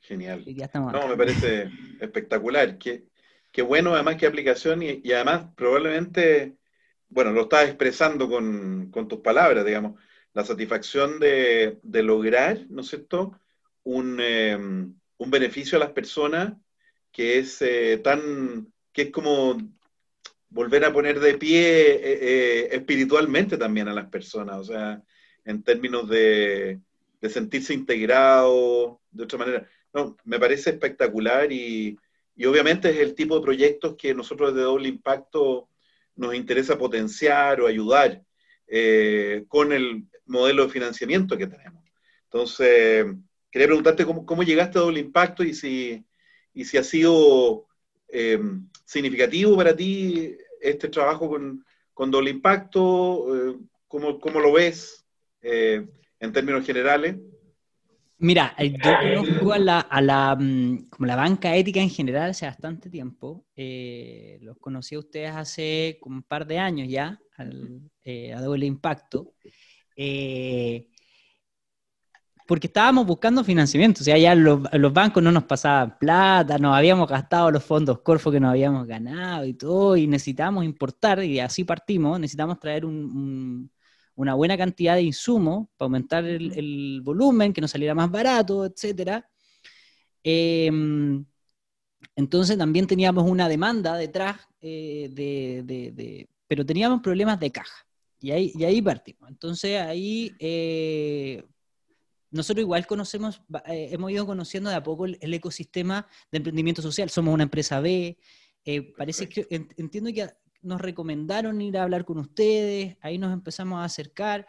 Genial. 0.00 0.44
no, 0.74 1.06
me 1.06 1.16
parece 1.16 1.70
espectacular. 2.00 2.76
Qué, 2.78 3.04
qué, 3.52 3.62
bueno, 3.62 3.94
además, 3.94 4.16
qué 4.16 4.26
aplicación 4.26 4.82
y, 4.82 5.12
además 5.12 5.46
probablemente, 5.54 6.56
bueno, 7.08 7.30
lo 7.30 7.42
estás 7.42 7.66
expresando 7.66 8.28
con, 8.28 8.90
con 8.90 9.06
tus 9.06 9.20
palabras, 9.20 9.64
digamos, 9.64 10.00
la 10.32 10.44
satisfacción 10.44 11.20
de, 11.20 11.78
de 11.82 12.02
lograr, 12.02 12.58
¿no 12.68 12.80
es 12.80 12.88
cierto?, 12.88 13.38
un, 13.84 14.18
em, 14.18 14.94
un, 15.18 15.30
beneficio 15.30 15.76
a 15.76 15.80
las 15.80 15.90
personas 15.90 16.54
que 17.10 17.38
es 17.38 17.60
eh, 17.60 18.00
tan, 18.02 18.72
que 18.92 19.02
es 19.02 19.10
como 19.10 19.58
volver 20.48 20.84
a 20.84 20.92
poner 20.92 21.20
de 21.20 21.34
pie 21.34 22.00
eh, 22.02 22.68
espiritualmente 22.74 23.58
también 23.58 23.88
a 23.88 23.94
las 23.94 24.06
personas, 24.06 24.56
o 24.56 24.64
sea, 24.64 25.02
en 25.44 25.62
términos 25.62 26.08
de, 26.08 26.80
sentirse 27.28 27.72
integrado 27.74 29.00
de 29.10 29.24
otra 29.24 29.38
manera. 29.38 29.68
No, 29.92 30.16
me 30.24 30.38
parece 30.38 30.70
espectacular 30.70 31.52
y, 31.52 31.98
obviamente 32.46 32.90
es 32.90 32.98
el 32.98 33.14
tipo 33.14 33.36
de 33.36 33.44
proyectos 33.44 33.94
que 33.96 34.14
nosotros 34.14 34.54
de 34.54 34.62
doble 34.62 34.88
impacto 34.88 35.68
nos 36.16 36.34
interesa 36.34 36.76
potenciar 36.76 37.60
o 37.60 37.66
ayudar 37.66 38.22
eh, 38.66 39.44
con 39.48 39.72
el 39.72 40.06
modelo 40.26 40.64
de 40.64 40.72
financiamiento 40.72 41.36
que 41.36 41.46
tenemos. 41.46 41.84
Entonces, 42.24 43.06
quería 43.50 43.68
preguntarte 43.68 44.04
cómo, 44.04 44.42
llegaste 44.42 44.78
a 44.78 44.82
doble 44.82 45.00
impacto 45.00 45.44
y 45.44 45.54
si, 45.54 46.04
y 46.54 46.64
si 46.64 46.78
ha 46.78 46.82
sido 46.82 47.66
eh, 48.08 48.40
significativo 48.84 49.56
para 49.56 49.76
ti 49.76 50.36
este 50.60 50.88
trabajo 50.88 51.28
con, 51.28 52.10
doble 52.10 52.30
impacto, 52.30 53.50
eh, 53.50 53.56
¿cómo, 53.86 54.18
¿cómo, 54.18 54.40
lo 54.40 54.52
ves? 54.52 55.01
Eh, 55.42 55.84
en 56.20 56.32
términos 56.32 56.64
generales? 56.64 57.16
Mira, 58.18 58.54
eh, 58.56 58.72
yo 58.72 59.22
conozco 59.24 59.52
a 59.52 59.58
la, 59.58 59.80
a 59.80 60.00
la, 60.00 60.36
mm, 60.38 60.88
como 60.88 61.06
la 61.06 61.16
banca 61.16 61.56
ética 61.56 61.80
en 61.80 61.90
general 61.90 62.30
hace 62.30 62.46
bastante 62.46 62.88
tiempo. 62.88 63.44
Eh, 63.56 64.38
los 64.42 64.56
conocí 64.58 64.94
a 64.94 65.00
ustedes 65.00 65.32
hace 65.34 65.98
un 66.02 66.22
par 66.22 66.46
de 66.46 66.58
años 66.58 66.88
ya, 66.88 67.18
a 67.36 68.40
doble 68.40 68.66
impacto. 68.66 69.34
porque 72.46 72.66
estábamos 72.66 73.06
buscando 73.06 73.42
financiamiento, 73.42 74.02
o 74.02 74.04
sea, 74.04 74.18
ya 74.18 74.34
los, 74.34 74.60
los, 74.72 74.92
bancos 74.92 75.22
no 75.22 75.32
nos 75.32 75.44
pasaban 75.44 75.96
plata, 75.98 76.58
nos 76.58 76.76
habíamos 76.76 77.08
gastado 77.08 77.50
los 77.50 77.64
fondos 77.64 78.00
Corfo 78.02 78.30
que 78.30 78.40
nos 78.40 78.50
habíamos 78.50 78.86
ganado 78.86 79.46
y 79.46 79.54
todo, 79.54 79.96
y 79.96 80.06
necesitábamos 80.06 80.64
importar, 80.64 81.22
y 81.24 81.40
así 81.40 81.64
partimos, 81.64 82.20
necesitamos 82.20 82.58
traer 82.60 82.84
un 82.84 83.70
una 84.14 84.34
buena 84.34 84.56
cantidad 84.56 84.94
de 84.94 85.02
insumos 85.02 85.68
para 85.76 85.86
aumentar 85.86 86.24
el, 86.24 87.00
volumen, 87.02 87.52
que 87.52 87.60
nos 87.60 87.70
saliera 87.70 87.94
más 87.94 88.10
barato, 88.10 88.64
etc. 88.64 89.24
Em, 90.22 91.24
entonces 92.14 92.58
también 92.58 92.86
teníamos 92.86 93.28
una 93.28 93.48
demanda 93.48 93.96
detrás, 93.96 94.36
eh, 94.60 95.08
de, 95.12 96.28
pero 96.46 96.66
teníamos 96.66 97.00
problemas 97.00 97.40
de 97.40 97.50
caja. 97.50 97.86
Y 98.20 98.30
ahí, 98.30 98.52
y 98.54 98.64
ahí 98.64 98.80
partimos. 98.80 99.28
Entonces 99.28 99.80
ahí 99.80 100.32
eh, 100.38 101.42
nosotros 102.30 102.62
igual 102.62 102.86
conocemos, 102.86 103.42
eh, 103.66 103.88
hemos 103.92 104.10
ido 104.12 104.26
conociendo 104.26 104.70
de 104.70 104.76
a 104.76 104.82
poco 104.82 105.06
el, 105.06 105.34
ecosistema 105.34 106.06
de 106.30 106.38
emprendimiento 106.38 106.82
social. 106.82 107.10
Somos 107.10 107.34
una 107.34 107.44
empresa 107.44 107.80
B. 107.80 108.16
parece 108.96 109.28
que 109.28 109.46
entiendo 109.50 110.12
que 110.12 110.28
nos 110.62 110.80
recomendaron 110.80 111.60
ir 111.60 111.76
a 111.76 111.82
hablar 111.82 112.04
con 112.04 112.18
ustedes, 112.18 112.96
ahí 113.00 113.18
nos 113.18 113.32
empezamos 113.32 113.80
a 113.80 113.84
acercar. 113.84 114.46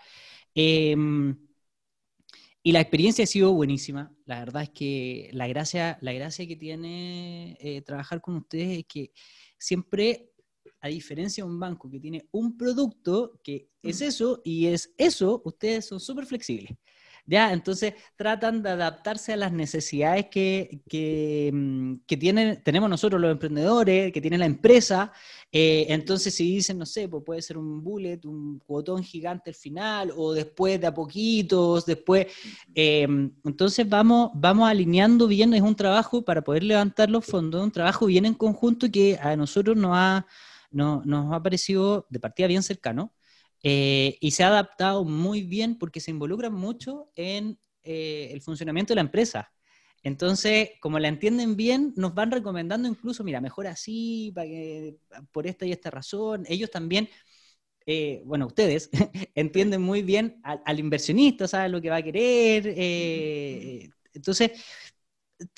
Em, 0.56 1.38
y 2.62 2.72
la 2.72 2.80
experiencia 2.80 3.24
ha 3.24 3.28
sido 3.28 3.54
buenísima. 3.54 4.14
La 4.26 4.40
verdad 4.40 4.64
es 4.64 4.70
que 4.70 5.30
la 5.34 5.48
gracia, 5.48 5.98
la 6.02 6.14
gracia 6.14 6.48
que 6.48 6.56
tiene 6.56 7.58
eh, 7.60 7.82
trabajar 7.82 8.22
con 8.22 8.38
ustedes 8.38 8.80
es 8.80 8.86
que 8.86 9.12
siempre 9.58 10.34
a 10.84 10.90
diferencia 10.90 11.44
de 11.44 11.50
un 11.50 11.60
banco 11.60 11.90
que 11.90 12.00
tiene 12.00 12.28
un 12.32 12.58
producto 12.58 13.40
que 13.42 13.70
es 13.82 14.02
mm. 14.02 14.04
eso 14.04 14.42
y 14.44 14.68
es 14.68 14.94
eso, 14.98 15.42
ustedes 15.46 15.86
son 15.86 16.00
súper 16.00 16.26
flexibles. 16.26 16.74
¿Ya? 17.26 17.54
Entonces 17.54 17.94
tratan 18.16 18.62
de 18.62 18.72
adaptarse 18.72 19.34
a 19.34 19.38
las 19.38 19.52
necesidades 19.52 20.28
que, 20.30 20.82
que, 20.90 21.52
mm, 21.54 21.96
tienen, 22.20 22.62
tenemos 22.64 22.90
nosotros 22.90 23.22
los 23.22 23.32
emprendedores, 23.32 24.12
que 24.12 24.22
tiene 24.22 24.38
la 24.38 24.46
empresa. 24.46 25.12
Eh, 25.52 25.86
entonces 25.90 26.34
si 26.34 26.56
dicen, 26.56 26.78
no 26.78 26.86
sé, 26.86 27.08
pues 27.08 27.24
puede 27.26 27.42
ser 27.42 27.58
un 27.58 27.84
bullet, 27.84 28.20
un 28.26 28.62
botón 28.68 29.04
gigante 29.04 29.52
al 29.52 29.56
final, 29.56 30.12
o 30.16 30.34
después 30.34 30.80
de 30.82 30.88
a 30.88 30.94
poquitos, 30.94 31.86
después... 31.86 32.28
Eh, 32.76 33.08
entonces 33.46 33.88
vamos, 33.88 34.32
vamos 34.36 34.70
alineando 34.70 35.28
bien, 35.28 35.54
es 35.54 35.62
un 35.62 35.76
trabajo 35.76 36.24
para 36.24 36.44
poder 36.44 36.64
levantar 36.64 37.10
los 37.10 37.26
fondos, 37.26 37.64
un 37.64 37.72
trabajo 37.72 38.06
bien 38.08 38.26
en 38.26 38.34
conjunto 38.34 38.90
que 38.92 39.18
a 39.22 39.36
nosotros 39.36 39.78
nos 39.78 39.92
ha, 39.94 40.26
nos 40.72 41.34
ha 41.34 41.42
parecido 41.42 42.06
de 42.10 42.20
partida 42.20 42.48
bien 42.48 42.64
cercano. 42.64 43.14
Eh, 43.64 44.18
y 44.20 44.32
se 44.32 44.44
ha 44.44 44.48
adaptado 44.50 45.06
muy 45.06 45.44
bien 45.44 45.78
porque 45.78 46.02
se 46.02 46.12
involucra 46.12 46.50
mucho 46.50 47.10
en 47.16 47.58
eh, 47.84 48.30
el 48.32 48.42
funcionamiento 48.42 48.92
de 48.92 48.96
la 48.96 49.02
empresa. 49.02 49.52
Entonces, 50.04 50.72
como 50.82 51.00
la 51.00 51.08
entienden 51.08 51.56
bien, 51.56 51.94
nos 51.96 52.14
van 52.14 52.30
recomendando 52.32 52.90
incluso, 52.90 53.24
mira, 53.24 53.40
mejor 53.40 53.68
así, 53.68 54.34
para 54.36 54.48
que, 54.48 54.98
por 55.32 55.48
esta 55.48 55.66
y 55.66 55.72
esta 55.72 55.90
razón. 55.92 56.44
Ellos 56.50 56.70
también, 56.72 57.10
eh, 57.86 58.22
bueno, 58.26 58.48
ustedes 58.48 58.90
entienden 59.36 59.82
muy 59.82 60.02
bien 60.04 60.42
al, 60.44 60.80
inversionista, 60.80 61.48
saben 61.48 61.72
lo 61.72 61.82
que 61.82 61.90
va 61.90 61.98
a 61.98 62.04
querer. 62.04 62.68
entonces, 64.14 64.52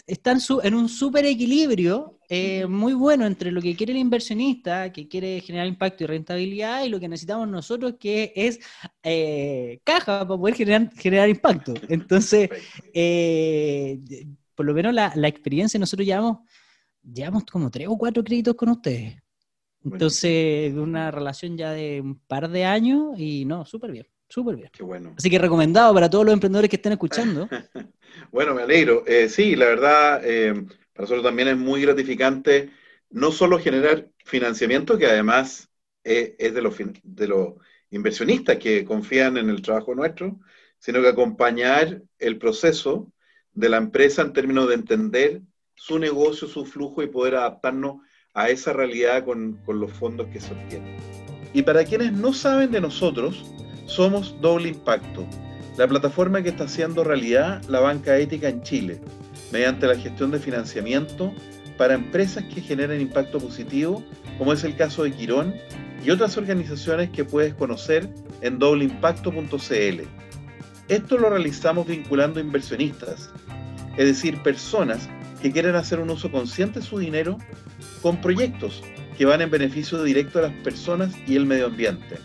están 0.07 0.39
en 0.63 0.73
un 0.73 0.89
súper 0.89 1.25
equilibrio 1.25 2.19
eh, 2.29 2.65
muy 2.65 2.93
bueno 2.93 3.25
entre 3.25 3.51
lo 3.51 3.61
que 3.61 3.75
quiere 3.75 3.93
el 3.93 3.99
inversionista, 3.99 4.91
que 4.91 5.07
quiere 5.07 5.41
generar 5.41 5.67
impacto 5.67 6.03
y 6.03 6.07
rentabilidad, 6.07 6.83
y 6.83 6.89
lo 6.89 6.99
que 6.99 7.07
necesitamos 7.07 7.47
nosotros, 7.47 7.95
que 7.99 8.33
es 8.35 8.59
eh, 9.03 9.79
caja 9.83 10.25
para 10.25 10.39
poder 10.39 10.55
generar, 10.55 10.91
generar 10.95 11.29
impacto. 11.29 11.73
Entonces, 11.87 12.49
eh, 12.93 13.99
por 14.55 14.65
lo 14.65 14.73
menos 14.73 14.93
la, 14.93 15.27
experiencia, 15.27 15.79
nosotros 15.79 16.05
llevamos, 16.05 16.39
llevamos 17.03 17.45
como 17.45 17.69
tres 17.69 17.87
o 17.87 17.97
cuatro 17.97 18.23
créditos 18.23 18.55
con 18.55 18.69
ustedes. 18.69 19.17
Entonces, 19.83 20.73
una 20.73 21.11
relación 21.11 21.57
ya 21.57 21.71
de 21.71 22.01
un 22.01 22.15
par 22.15 22.49
de 22.49 22.65
años 22.65 23.19
y 23.19 23.45
no, 23.45 23.65
súper 23.65 23.91
bien. 23.91 24.07
Súper 24.27 24.55
bien. 24.55 24.69
Qué 24.71 24.83
bueno. 24.83 25.13
Así 25.17 25.29
que 25.29 25.39
recomendado 25.39 25.93
para 25.93 26.09
todos 26.09 26.25
los 26.25 26.33
emprendedores 26.33 26.69
que 26.69 26.75
estén 26.77 26.93
escuchando. 26.93 27.47
bueno, 28.31 28.53
me 28.53 28.63
alegro. 28.63 29.03
Eh, 29.05 29.29
sí, 29.29 29.55
la 29.55 29.65
verdad, 29.65 30.21
eh, 30.23 30.53
para 30.93 31.03
nosotros 31.03 31.23
también 31.23 31.49
es 31.49 31.57
muy 31.57 31.81
gratificante 31.81 32.71
no 33.09 33.31
solo 33.31 33.59
generar 33.59 34.09
financiamiento, 34.25 34.97
que 34.97 35.05
además 35.05 35.69
eh, 36.03 36.35
es 36.37 36.53
de 36.53 36.61
los, 36.61 36.75
de 37.03 37.27
los 37.27 37.53
inversionistas 37.91 38.57
que 38.57 38.83
confían 38.83 39.37
en 39.37 39.49
el 39.49 39.61
trabajo 39.61 39.95
nuestro, 39.95 40.39
sino 40.79 41.01
que 41.01 41.09
acompañar 41.09 42.01
el 42.19 42.37
proceso 42.37 43.11
de 43.53 43.69
la 43.69 43.77
empresa 43.77 44.21
en 44.21 44.33
términos 44.33 44.67
de 44.67 44.75
entender 44.75 45.41
su 45.75 45.99
negocio, 45.99 46.47
su 46.47 46.65
flujo 46.65 47.03
y 47.03 47.07
poder 47.07 47.35
adaptarnos 47.35 48.01
a 48.33 48.49
esa 48.49 48.73
realidad 48.73 49.23
con, 49.23 49.61
con 49.65 49.79
los 49.79 49.93
fondos 49.93 50.27
que 50.27 50.41
se 50.41 50.53
obtienen. 50.53 50.97
Y 51.53 51.61
para 51.61 51.85
quienes 51.85 52.11
no 52.11 52.33
saben 52.33 52.71
de 52.71 52.81
nosotros, 52.81 53.45
somos 53.85 54.35
Doble 54.41 54.69
Impacto, 54.69 55.25
la 55.77 55.87
plataforma 55.87 56.41
que 56.41 56.49
está 56.49 56.65
haciendo 56.65 57.03
realidad 57.03 57.61
la 57.67 57.79
banca 57.79 58.17
ética 58.17 58.49
en 58.49 58.61
Chile, 58.63 58.99
mediante 59.51 59.87
la 59.87 59.97
gestión 59.97 60.31
de 60.31 60.39
financiamiento 60.39 61.33
para 61.77 61.93
empresas 61.93 62.43
que 62.45 62.61
generen 62.61 63.01
impacto 63.01 63.39
positivo, 63.39 64.03
como 64.37 64.53
es 64.53 64.63
el 64.63 64.75
caso 64.75 65.03
de 65.03 65.11
Quirón 65.11 65.53
y 66.03 66.11
otras 66.11 66.37
organizaciones 66.37 67.09
que 67.09 67.25
puedes 67.25 67.53
conocer 67.53 68.09
en 68.41 68.59
dobleimpacto.cl. 68.59 70.01
Esto 70.87 71.17
lo 71.17 71.29
realizamos 71.29 71.87
vinculando 71.87 72.39
inversionistas, 72.39 73.29
es 73.97 74.05
decir, 74.05 74.41
personas 74.43 75.09
que 75.41 75.51
quieren 75.51 75.75
hacer 75.75 75.99
un 75.99 76.09
uso 76.09 76.31
consciente 76.31 76.79
de 76.79 76.85
su 76.85 76.99
dinero 76.99 77.37
con 78.01 78.21
proyectos 78.21 78.83
que 79.17 79.25
van 79.25 79.41
en 79.41 79.49
beneficio 79.49 80.03
directo 80.03 80.39
a 80.39 80.43
las 80.43 80.53
personas 80.63 81.13
y 81.27 81.35
el 81.35 81.45
medio 81.45 81.67
ambiente. 81.67 82.17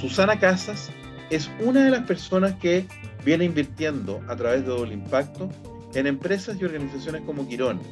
Susana 0.00 0.40
Casas 0.40 0.90
es 1.28 1.50
una 1.60 1.84
de 1.84 1.90
las 1.90 2.06
personas 2.06 2.54
que 2.54 2.86
viene 3.22 3.44
invirtiendo 3.44 4.22
a 4.28 4.36
través 4.36 4.62
de 4.62 4.68
Doble 4.68 4.94
Impacto 4.94 5.50
en 5.94 6.06
empresas 6.06 6.56
y 6.58 6.64
organizaciones 6.64 7.20
como 7.26 7.46
Quirón. 7.46 7.82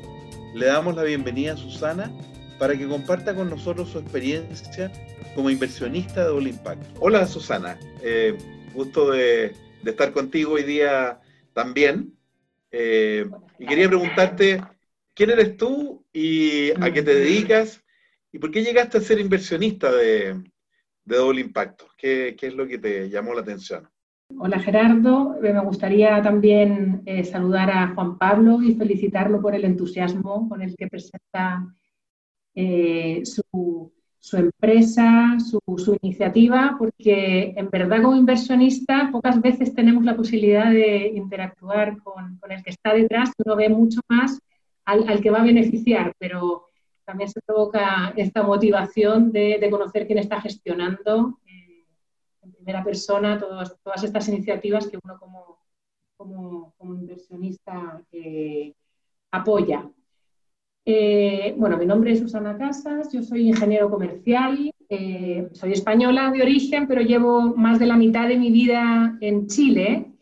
Le 0.55 0.65
damos 0.65 0.97
la 0.97 1.03
bienvenida 1.03 1.53
a 1.53 1.57
Susana 1.59 2.11
para 2.59 2.79
que 2.79 2.89
comparta 2.89 3.35
con 3.35 3.51
nosotros 3.51 3.91
su 3.91 3.99
experiencia 3.99 4.91
como 5.35 5.51
inversionista 5.51 6.23
de 6.23 6.29
Doble 6.29 6.49
Impacto. 6.49 6.89
Hola 6.99 7.27
Susana, 7.27 7.79
eh, 8.03 8.39
gusto 8.73 9.11
de, 9.11 9.55
estar 9.85 10.13
contigo 10.13 10.53
hoy 10.53 10.63
día 10.63 11.21
también. 11.53 12.15
Eh, 12.71 13.27
y 13.59 13.67
quería 13.67 13.87
preguntarte, 13.87 14.65
¿quién 15.15 15.29
eres 15.29 15.59
tú 15.59 16.07
y 16.11 16.71
a 16.71 16.91
qué 16.91 17.03
te 17.03 17.15
dedicas? 17.15 17.83
¿Y 18.33 18.39
por 18.39 18.51
qué 18.51 18.65
llegaste 18.65 18.97
a 18.97 19.03
ser 19.03 19.21
inversionista 19.21 19.93
de, 19.93 20.43
de 21.09 21.17
doble 21.17 21.41
impacto? 21.41 21.87
¿Qué, 21.97 22.37
es 22.41 22.55
lo 22.55 22.67
que 22.67 22.79
te 22.79 23.09
llamó 23.09 23.35
la 23.35 23.41
atención? 23.41 23.89
Hola 24.39 24.59
Gerardo, 24.59 25.37
eh, 25.43 25.53
me 25.55 25.65
gustaría 25.65 26.21
también 26.23 27.03
eh, 27.07 27.25
saludar 27.25 27.71
a 27.71 27.95
Juan 27.95 28.19
Pablo 28.19 28.61
y 28.63 28.75
felicitarlo 28.75 29.41
por 29.41 29.55
el 29.55 29.65
entusiasmo 29.65 30.49
con 30.51 30.61
el 30.61 30.77
que 30.77 30.87
presenta 30.87 31.67
eh, 32.55 33.23
su, 33.25 33.91
empresa, 34.33 35.39
su, 35.39 35.97
iniciativa, 36.03 36.77
porque 36.79 37.55
en 37.57 37.71
verdad 37.71 38.03
como 38.03 38.17
inversionista 38.17 39.09
pocas 39.11 39.41
veces 39.41 39.75
tenemos 39.75 40.05
la 40.05 40.15
posibilidad 40.15 40.71
de 40.71 41.09
interactuar 41.15 41.97
con, 42.03 42.39
el 42.51 42.63
que 42.63 42.71
está 42.71 42.93
detrás, 42.93 43.33
uno 43.43 43.57
ve 43.57 43.71
mucho 43.71 44.03
más 44.11 44.39
al, 44.85 45.09
al 45.09 45.23
que 45.23 45.31
va 45.31 45.41
a 45.41 45.45
beneficiar, 45.45 46.13
pero 46.19 46.68
también 47.09 47.31
se 47.31 47.41
provoca 47.41 48.13
esta 48.17 48.43
motivación 48.43 49.33
de, 49.33 49.67
conocer 49.71 50.07
quién 50.07 50.19
está 50.19 50.43
gestionando 50.43 51.39
eh, 51.47 51.87
en 52.43 52.53
primera 52.53 52.85
persona 52.85 53.39
todas, 53.39 53.81
todas 53.83 54.05
estas 54.05 54.29
iniciativas 54.29 54.87
que 54.87 54.99
uno 55.03 55.19
como, 55.19 56.75
como, 56.77 56.95
inversionista 56.95 58.03
eh, 58.13 58.75
apoya. 59.31 59.89
Eh, 60.85 61.55
bueno, 61.57 61.79
mi 61.79 61.87
nombre 61.87 62.13
es 62.13 62.19
Susana 62.19 62.59
Casas, 62.59 63.11
yo 63.11 63.23
soy 63.23 63.49
ingeniero 63.49 63.89
comercial, 63.89 64.71
soy 65.53 65.73
española 65.73 66.31
de 66.31 66.43
origen, 66.43 66.87
pero 66.87 67.01
llevo 67.01 67.57
más 67.57 67.79
de 67.79 67.87
la 67.87 67.97
mitad 67.97 68.29
de 68.29 68.37
mi 68.37 68.51
vida 68.51 69.17
en 69.23 69.47
Chile 69.47 70.13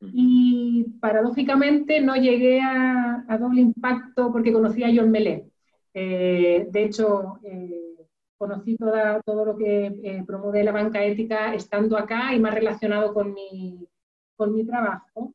y 0.00 0.84
paradójicamente 1.00 2.02
no 2.02 2.16
llegué 2.16 2.60
a, 2.60 3.24
a 3.28 3.38
doble 3.38 3.62
impacto 3.62 4.30
porque 4.30 4.52
conocí 4.52 4.84
a 4.84 4.92
John 4.94 5.10
Melé. 5.10 5.53
Eh, 5.94 6.66
de 6.70 6.84
hecho, 6.84 7.38
eh, 7.44 8.08
conocí 8.36 8.76
todo 8.76 9.44
lo 9.44 9.56
que 9.56 9.86
eh, 10.02 10.24
promueve 10.26 10.64
la 10.64 10.72
banca 10.72 11.02
ética 11.04 11.54
estando 11.54 11.96
acá 11.96 12.34
y 12.34 12.40
más 12.40 12.52
relacionado 12.52 13.14
con 13.14 13.32
mi, 13.32 13.88
con 14.36 14.52
mi 14.52 14.66
trabajo. 14.66 15.32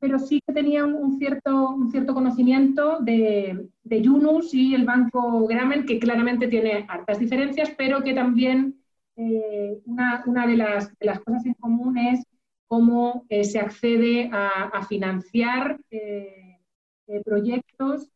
pero 0.00 0.18
sí 0.18 0.40
que 0.46 0.52
tenía 0.52 0.84
un, 0.84 1.18
cierto, 1.18 1.70
un 1.70 1.90
cierto 1.90 2.14
conocimiento 2.14 2.98
de, 3.00 3.68
de, 3.84 4.02
Yunus 4.02 4.54
y 4.54 4.74
el 4.74 4.84
banco 4.84 5.46
Gramen, 5.46 5.86
que 5.86 5.98
claramente 5.98 6.48
tiene 6.48 6.86
hartas 6.88 7.18
diferencias, 7.18 7.70
pero 7.76 8.02
que 8.02 8.14
también 8.14 8.78
una, 9.84 10.24
una 10.26 10.46
de, 10.46 10.56
las, 10.56 10.92
las, 11.00 11.20
cosas 11.20 11.44
en 11.46 11.54
común 11.54 11.98
es 11.98 12.24
cómo 12.66 13.24
se 13.28 13.58
accede 13.60 14.30
a 14.32 14.84
financiar 14.88 15.78
proyectos 17.24 18.10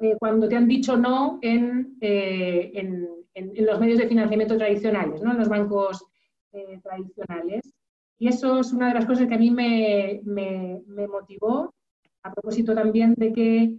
eh, 0.00 0.16
cuando 0.18 0.48
te 0.48 0.56
han 0.56 0.68
dicho 0.68 0.96
no 0.96 1.38
en, 1.42 1.96
eh, 2.00 2.70
en, 2.74 3.08
en, 3.34 3.66
los 3.66 3.80
medios 3.80 3.98
de 3.98 4.08
financiamiento 4.08 4.56
tradicionales, 4.56 5.20
¿no? 5.22 5.32
en 5.32 5.38
los 5.38 5.48
bancos 5.48 6.04
eh, 6.52 6.78
tradicionales. 6.82 7.74
Y 8.18 8.28
eso 8.28 8.60
es 8.60 8.72
una 8.72 8.88
de 8.88 8.94
las 8.94 9.06
cosas 9.06 9.28
que 9.28 9.34
a 9.34 9.38
mí 9.38 9.50
me, 9.50 10.20
me, 10.24 10.82
me 10.86 11.06
motivó, 11.06 11.74
a 12.22 12.32
propósito 12.32 12.74
también 12.74 13.14
de 13.16 13.32
que 13.32 13.78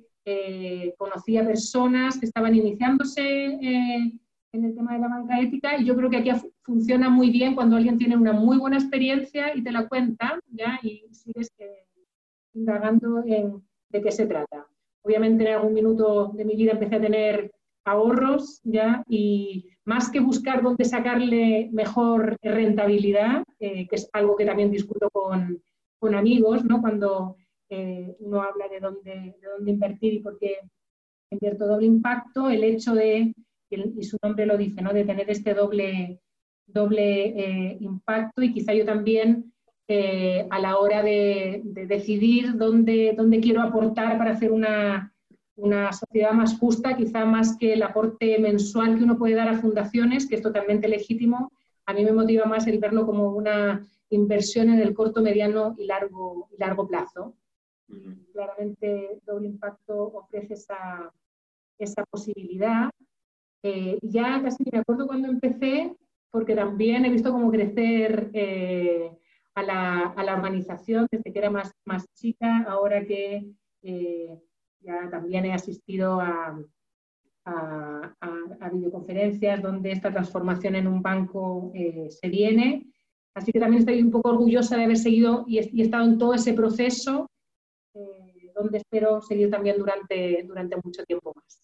conocía 0.97 1.43
personas 1.43 2.19
que 2.19 2.27
estaban 2.27 2.53
iniciándose 2.53 3.45
en 4.51 4.63
el 4.63 4.75
tema 4.75 4.93
de 4.93 4.99
la 4.99 5.07
banca 5.07 5.39
ética 5.39 5.75
y 5.75 5.85
yo 5.85 5.95
creo 5.95 6.07
que 6.11 6.17
aquí 6.17 6.29
funciona 6.61 7.09
muy 7.09 7.31
bien 7.31 7.55
cuando 7.55 7.77
alguien 7.77 7.97
tiene 7.97 8.15
una 8.15 8.31
muy 8.31 8.59
buena 8.59 8.77
experiencia 8.77 9.55
y 9.55 9.63
te 9.63 9.71
la 9.71 9.87
cuenta 9.87 10.39
¿ya? 10.51 10.79
y 10.83 11.03
sigues 11.11 11.51
indagando 12.53 13.23
en 13.25 13.63
de 13.89 14.01
qué 14.01 14.11
se 14.11 14.27
trata. 14.27 14.67
Obviamente 15.03 15.43
en 15.43 15.53
algún 15.55 15.73
minuto 15.73 16.31
de 16.33 16.45
mi 16.45 16.55
vida 16.55 16.73
empecé 16.73 16.95
a 16.95 17.01
tener 17.01 17.51
ahorros 17.85 18.61
ya 18.63 19.03
y 19.07 19.69
más 19.85 20.11
que 20.11 20.19
buscar 20.19 20.61
dónde 20.61 20.85
sacarle 20.85 21.69
mejor 21.71 22.37
rentabilidad, 22.41 23.43
eh, 23.59 23.87
que 23.87 23.95
es 23.95 24.09
algo 24.13 24.35
que 24.35 24.45
también 24.45 24.71
discuto 24.71 25.09
con, 25.09 25.61
con 25.99 26.15
amigos, 26.15 26.63
¿no? 26.65 26.81
cuando 26.81 27.37
eh, 27.69 28.15
uno 28.19 28.41
habla 28.41 28.67
de 28.67 28.79
dónde, 28.79 29.35
de 29.41 29.47
dónde 29.55 29.71
invertir 29.71 30.13
y 30.13 30.19
por 30.19 30.37
qué 30.37 30.57
invierto 31.31 31.67
doble 31.67 31.85
impacto, 31.85 32.49
el 32.49 32.63
hecho 32.63 32.93
de 32.93 33.33
y, 33.69 34.03
su 34.03 34.17
nombre 34.21 34.45
lo 34.45 34.57
dice, 34.57 34.81
¿no? 34.81 34.93
de 34.93 35.05
tener 35.05 35.29
este 35.29 35.53
doble, 35.53 36.19
doble 36.65 37.25
eh, 37.27 37.77
impacto 37.79 38.41
y 38.41 38.51
quizá 38.53 38.73
yo 38.73 38.85
también 38.85 39.53
eh, 39.91 40.45
a 40.51 40.59
la 40.59 40.77
hora 40.77 41.01
de, 41.01 41.63
decidir 41.65 42.55
dónde, 42.57 43.15
dónde, 43.17 43.39
quiero 43.39 43.63
aportar 43.63 44.19
para 44.19 44.33
hacer 44.33 44.51
una, 44.51 45.11
una, 45.55 45.91
sociedad 45.91 46.31
más 46.31 46.59
justa, 46.59 46.95
quizá 46.95 47.25
más 47.25 47.57
que 47.57 47.73
el 47.73 47.81
aporte 47.81 48.37
mensual 48.37 48.99
que 48.99 49.03
uno 49.03 49.17
puede 49.17 49.33
dar 49.33 49.49
a 49.49 49.57
fundaciones, 49.57 50.27
que 50.27 50.35
es 50.35 50.43
totalmente 50.43 50.87
legítimo, 50.87 51.51
a 51.87 51.93
mí 51.93 52.05
me 52.05 52.11
motiva 52.11 52.45
más 52.45 52.67
el 52.67 52.77
verlo 52.77 53.03
como 53.03 53.31
una 53.31 53.83
inversión 54.11 54.69
en 54.69 54.79
el 54.79 54.93
corto, 54.93 55.23
mediano 55.23 55.73
y 55.75 55.87
largo, 55.87 56.47
y 56.51 56.59
largo 56.59 56.87
plazo. 56.87 57.33
Claramente 58.31 59.19
Doble 59.25 59.47
Impacto 59.47 60.03
ofrece 60.13 60.53
esa, 60.53 61.11
esa 61.79 62.03
posibilidad. 62.11 62.91
Eh, 63.63 63.97
ya 64.03 64.39
casi 64.43 64.63
me 64.71 64.77
acuerdo 64.77 65.07
cuando 65.07 65.29
empecé, 65.29 65.95
porque 66.29 66.53
también 66.53 67.05
he 67.05 67.09
visto 67.09 67.31
cómo 67.31 67.49
crecer 67.49 68.29
eh, 68.33 69.09
a, 69.59 69.63
la, 69.63 69.99
a, 70.15 70.35
organización 70.35 71.07
desde 71.11 71.31
que 71.31 71.39
era 71.39 71.49
más, 71.49 71.73
chica, 72.13 72.65
ahora 72.67 73.05
que 73.05 73.51
eh, 73.81 74.39
ya 74.81 75.09
también 75.09 75.45
he 75.45 75.53
asistido 75.53 76.19
a, 76.19 76.59
videoconferencias 78.71 79.61
donde 79.63 79.91
esta 79.91 80.11
transformación 80.11 80.75
en 80.75 80.85
un 80.85 81.01
banco 81.01 81.71
se 82.09 82.29
viene. 82.29 82.85
Así 83.33 83.51
que 83.51 83.59
también 83.59 83.79
estoy 83.79 84.01
un 84.03 84.11
poco 84.11 84.29
orgullosa 84.29 84.77
de 84.77 84.83
haber 84.83 84.97
seguido 84.97 85.45
y, 85.47 85.81
estado 85.81 86.05
en 86.05 86.19
todo 86.19 86.35
ese 86.35 86.53
proceso, 86.53 87.27
donde 88.53 88.77
espero 88.77 89.21
seguir 89.21 89.49
también 89.49 89.77
durante, 89.79 90.43
durante 90.43 90.75
mucho 90.83 91.03
tiempo 91.05 91.33
más. 91.35 91.63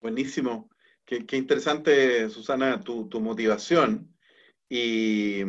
Buenísimo. 0.00 0.68
Qué, 1.04 1.36
interesante, 1.36 2.28
Susana, 2.30 2.80
tu, 2.80 3.08
motivación. 3.20 4.14
Y, 4.68 5.42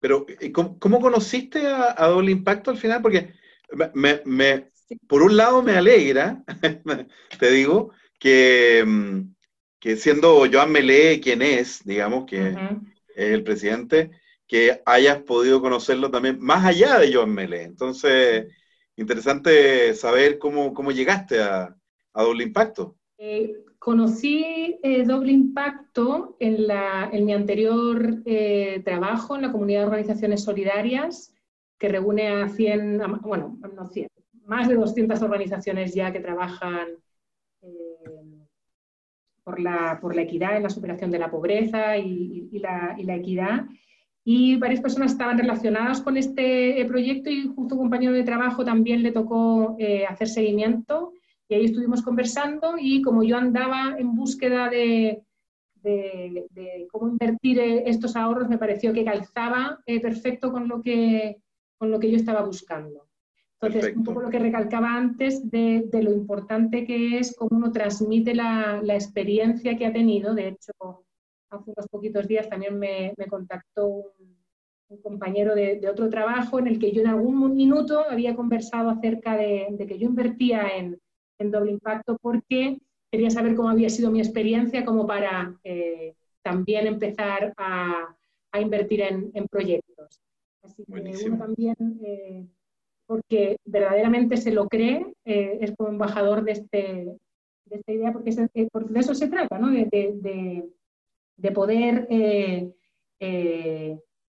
pero, 0.00 0.26
¿cómo, 0.52 1.00
conociste 1.00 1.66
a, 1.66 2.06
Doble 2.06 2.32
Impacto 2.32 2.70
al 2.70 2.78
final? 2.78 3.02
Porque 3.02 3.32
me, 3.94 4.70
por 5.08 5.22
un 5.22 5.36
lado 5.36 5.62
me 5.62 5.72
alegra, 5.72 6.42
te 7.38 7.50
digo, 7.50 7.92
que, 8.18 8.84
que 9.80 9.96
siendo 9.96 10.44
Joan 10.50 10.72
Melé 10.72 11.20
quien 11.20 11.42
es, 11.42 11.84
digamos, 11.84 12.26
que 12.26 12.50
es 13.14 13.32
el 13.32 13.42
presidente, 13.42 14.10
que 14.46 14.80
hayas 14.86 15.22
podido 15.22 15.60
conocerlo 15.60 16.10
también 16.10 16.38
más 16.40 16.64
allá 16.64 16.98
de 16.98 17.12
Joan 17.12 17.32
Melé. 17.34 17.62
Entonces, 17.62 18.46
interesante 18.96 19.94
saber 19.94 20.38
cómo, 20.38 20.72
cómo 20.72 20.92
llegaste 20.92 21.42
a, 21.42 21.76
a 22.12 22.22
Doble 22.22 22.44
Impacto. 22.44 22.96
Eh, 23.18 23.65
Conocí 23.86 24.80
eh, 24.82 25.04
Doble 25.04 25.30
Impacto 25.30 26.36
en, 26.40 27.24
mi 27.24 27.32
anterior 27.32 28.20
eh, 28.24 28.82
trabajo 28.84 29.36
en 29.36 29.42
la 29.42 29.52
comunidad 29.52 29.82
de 29.82 29.86
organizaciones 29.86 30.42
solidarias, 30.42 31.32
que 31.78 31.86
reúne 31.86 32.26
a 32.26 32.48
100, 32.48 33.00
bueno, 33.22 33.56
no 33.76 33.86
100, 33.86 34.08
más 34.44 34.66
de 34.66 34.74
200 34.74 35.22
organizaciones 35.22 35.94
ya 35.94 36.12
que 36.12 36.18
trabajan 36.18 36.88
eh, 37.62 37.68
por, 39.44 39.60
la, 39.60 40.00
equidad 40.16 40.56
en 40.56 40.64
la 40.64 40.70
superación 40.70 41.12
de 41.12 41.20
la 41.20 41.30
pobreza 41.30 41.96
y, 41.96 42.48
y, 42.50 42.58
la, 42.58 42.96
y, 42.98 43.04
la, 43.04 43.14
equidad. 43.14 43.66
Y 44.24 44.56
varias 44.56 44.80
personas 44.80 45.12
estaban 45.12 45.38
relacionadas 45.38 46.00
con 46.00 46.16
este 46.16 46.84
proyecto 46.88 47.30
y 47.30 47.46
justo 47.54 47.76
un 47.76 47.82
compañero 47.82 48.14
de 48.14 48.24
trabajo 48.24 48.64
también 48.64 49.04
le 49.04 49.12
tocó 49.12 49.76
hacer 50.08 50.26
seguimiento 50.26 51.12
y 51.48 51.54
ahí 51.54 51.64
estuvimos 51.66 52.02
conversando 52.02 52.74
y 52.78 53.02
como 53.02 53.22
yo 53.22 53.36
andaba 53.36 53.96
en 53.98 54.14
búsqueda 54.14 54.68
de, 54.68 55.22
de, 55.82 56.88
cómo 56.90 57.08
invertir 57.08 57.58
eh, 57.58 57.84
estos 57.86 58.16
ahorros, 58.16 58.48
me 58.48 58.58
pareció 58.58 58.92
que 58.92 59.04
calzaba 59.04 59.80
eh, 59.86 60.00
perfecto 60.00 60.50
con 60.50 60.68
lo, 60.68 60.82
que, 60.82 61.40
con 61.78 61.90
lo 61.90 62.00
que 62.00 62.10
yo 62.10 62.16
estaba 62.16 62.42
buscando. 62.42 63.06
Entonces, 63.60 63.96
un 63.96 64.04
poco 64.04 64.20
lo 64.20 64.28
que 64.28 64.38
recalcaba 64.38 64.94
antes 64.94 65.50
de, 65.50 65.84
de, 65.90 66.02
lo 66.02 66.12
importante 66.12 66.84
que 66.84 67.18
es 67.18 67.34
cómo 67.34 67.56
uno 67.56 67.72
transmite 67.72 68.34
la, 68.34 68.80
la, 68.82 68.94
experiencia 68.94 69.78
que 69.78 69.86
ha 69.86 69.92
tenido. 69.92 70.34
De 70.34 70.48
hecho, 70.48 70.72
hace 71.48 71.70
unos 71.74 71.88
poquitos 71.88 72.28
días 72.28 72.50
también 72.50 72.78
me, 72.78 73.14
me 73.16 73.26
contactó 73.26 73.86
un, 73.86 74.36
un 74.88 75.00
compañero 75.00 75.54
de, 75.54 75.80
de, 75.80 75.88
otro 75.88 76.10
trabajo 76.10 76.58
en 76.58 76.66
el 76.66 76.78
que 76.78 76.92
yo 76.92 77.00
en 77.00 77.08
algún 77.08 77.56
minuto 77.56 78.04
había 78.10 78.36
conversado 78.36 78.90
acerca 78.90 79.36
de, 79.36 79.68
de 79.70 79.86
que 79.86 79.98
yo 79.98 80.06
invertía 80.06 80.68
en, 80.76 81.00
en 81.38 81.50
doble 81.50 81.72
impacto 81.72 82.18
porque 82.20 82.78
quería 83.10 83.30
saber 83.30 83.54
cómo 83.54 83.68
había 83.70 83.88
sido 83.88 84.10
mi 84.10 84.20
experiencia 84.20 84.84
como 84.84 85.06
para 85.06 85.54
eh, 85.64 86.14
también 86.42 86.86
empezar 86.86 87.52
a, 87.56 88.14
a 88.52 88.60
invertir 88.60 89.02
en, 89.02 89.30
en, 89.34 89.46
proyectos. 89.48 90.20
Así 90.62 90.84
que 90.84 91.26
uno 91.26 91.38
también, 91.38 91.76
eh, 92.04 92.46
porque 93.06 93.56
verdaderamente 93.64 94.36
se 94.36 94.52
lo 94.52 94.68
cree, 94.68 95.06
eh, 95.24 95.58
es 95.60 95.74
como 95.76 95.90
embajador 95.90 96.44
de, 96.44 96.52
este, 96.52 96.78
de 97.66 97.76
esta 97.76 97.92
idea, 97.92 98.12
porque, 98.12 98.32
porque, 98.72 98.92
de 98.92 99.00
eso 99.00 99.14
se 99.14 99.28
trata, 99.28 99.58
¿no? 99.58 99.70
de, 99.70 99.86
de, 99.86 100.68
de 101.36 101.52
poder 101.52 102.06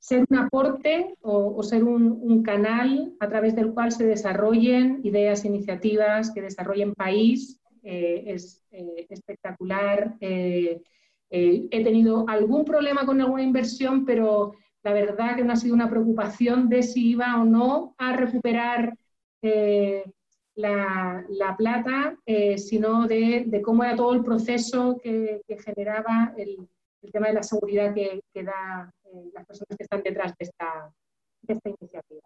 ser 0.08 0.26
un 0.30 0.38
aporte 0.38 1.16
o, 1.22 1.62
ser 1.64 1.84
un, 1.84 2.42
canal 2.42 3.14
a 3.20 3.28
través 3.28 3.58
del 3.58 3.74
cual 3.74 3.92
se 3.92 4.06
desarrollen 4.06 5.02
ideas, 5.04 5.44
iniciativas, 5.44 6.32
que 6.32 6.42
desarrollen 6.42 6.94
país. 6.94 7.60
Eh, 7.84 8.24
es 8.28 8.64
eh, 8.72 9.06
espectacular. 9.10 10.16
Eh, 10.22 10.82
he 11.30 11.84
tenido 11.84 12.24
algún 12.30 12.64
problema 12.64 13.06
con 13.06 13.20
alguna 13.20 13.44
inversión, 13.44 14.06
pero 14.06 14.54
la 14.82 14.94
verdad 14.94 15.36
que 15.36 15.44
no 15.44 15.52
ha 15.52 15.58
sido 15.58 15.76
una 15.76 15.90
preocupación 15.90 16.70
de 16.70 16.84
si 16.84 17.10
iba 17.10 17.42
o 17.42 17.44
no 17.44 17.94
a 17.98 18.16
recuperar 18.16 18.94
la, 20.56 21.56
plata, 21.58 22.18
sino 22.56 23.08
de, 23.08 23.62
cómo 23.62 23.84
era 23.84 23.98
todo 23.98 24.14
el 24.14 24.24
proceso 24.24 24.98
que, 25.04 25.42
generaba 25.66 26.34
el, 26.38 26.56
tema 27.12 27.28
de 27.28 27.34
la 27.34 27.44
seguridad 27.44 27.94
que, 27.94 28.22
que 28.34 28.44
da 28.44 28.94
eh, 29.14 29.30
las 29.34 29.46
personas 29.46 29.78
que 29.78 29.84
están 29.84 30.04
detrás 30.04 30.34
de 30.38 30.46
esta, 30.46 30.92
iniciativa. 31.66 32.22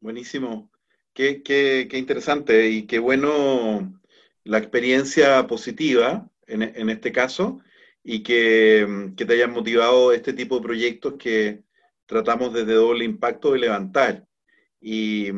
Buenísimo. 0.00 0.70
Qué, 1.12 1.42
qué, 1.42 1.88
qué, 1.90 1.98
interesante 1.98 2.68
y 2.68 2.86
qué 2.86 2.98
bueno 2.98 4.00
la 4.44 4.58
experiencia 4.58 5.46
positiva 5.46 6.28
en, 6.46 6.62
en 6.62 6.90
este 6.90 7.12
caso 7.12 7.60
y 8.02 8.22
que, 8.22 9.12
que, 9.16 9.24
te 9.24 9.34
hayan 9.34 9.52
motivado 9.52 10.12
este 10.12 10.32
tipo 10.32 10.56
de 10.56 10.62
proyectos 10.62 11.14
que 11.18 11.62
tratamos 12.06 12.52
desde 12.52 12.74
doble 12.74 13.04
impacto 13.04 13.52
de 13.52 13.58
levantar. 13.58 14.26
Y, 14.80 15.28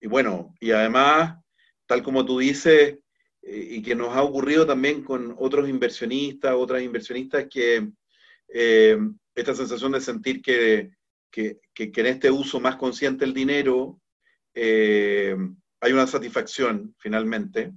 y 0.00 0.06
bueno, 0.06 0.54
y 0.60 0.72
además, 0.72 1.38
tal 1.86 2.02
como 2.02 2.24
tú 2.26 2.38
dices, 2.38 2.98
eh, 3.42 3.68
y 3.70 3.82
que 3.82 3.94
nos 3.94 4.16
ha 4.16 4.22
ocurrido 4.22 4.66
también 4.66 5.02
con 5.02 5.34
otros 5.38 5.68
inversionistas, 5.68 6.54
otras 6.54 6.82
inversionistas 6.82 7.46
que 7.48 7.90
eh, 8.48 8.98
esta 9.34 9.54
sensación 9.54 9.92
de 9.92 10.00
sentir 10.00 10.42
que, 10.42 10.90
que, 11.30 11.58
que, 11.72 11.90
en 11.94 12.06
este 12.06 12.30
uso 12.30 12.60
más 12.60 12.76
consciente 12.76 13.24
del 13.24 13.34
dinero 13.34 14.00
eh, 14.54 15.36
hay 15.80 15.92
una 15.92 16.06
satisfacción 16.06 16.94
finalmente, 16.98 17.72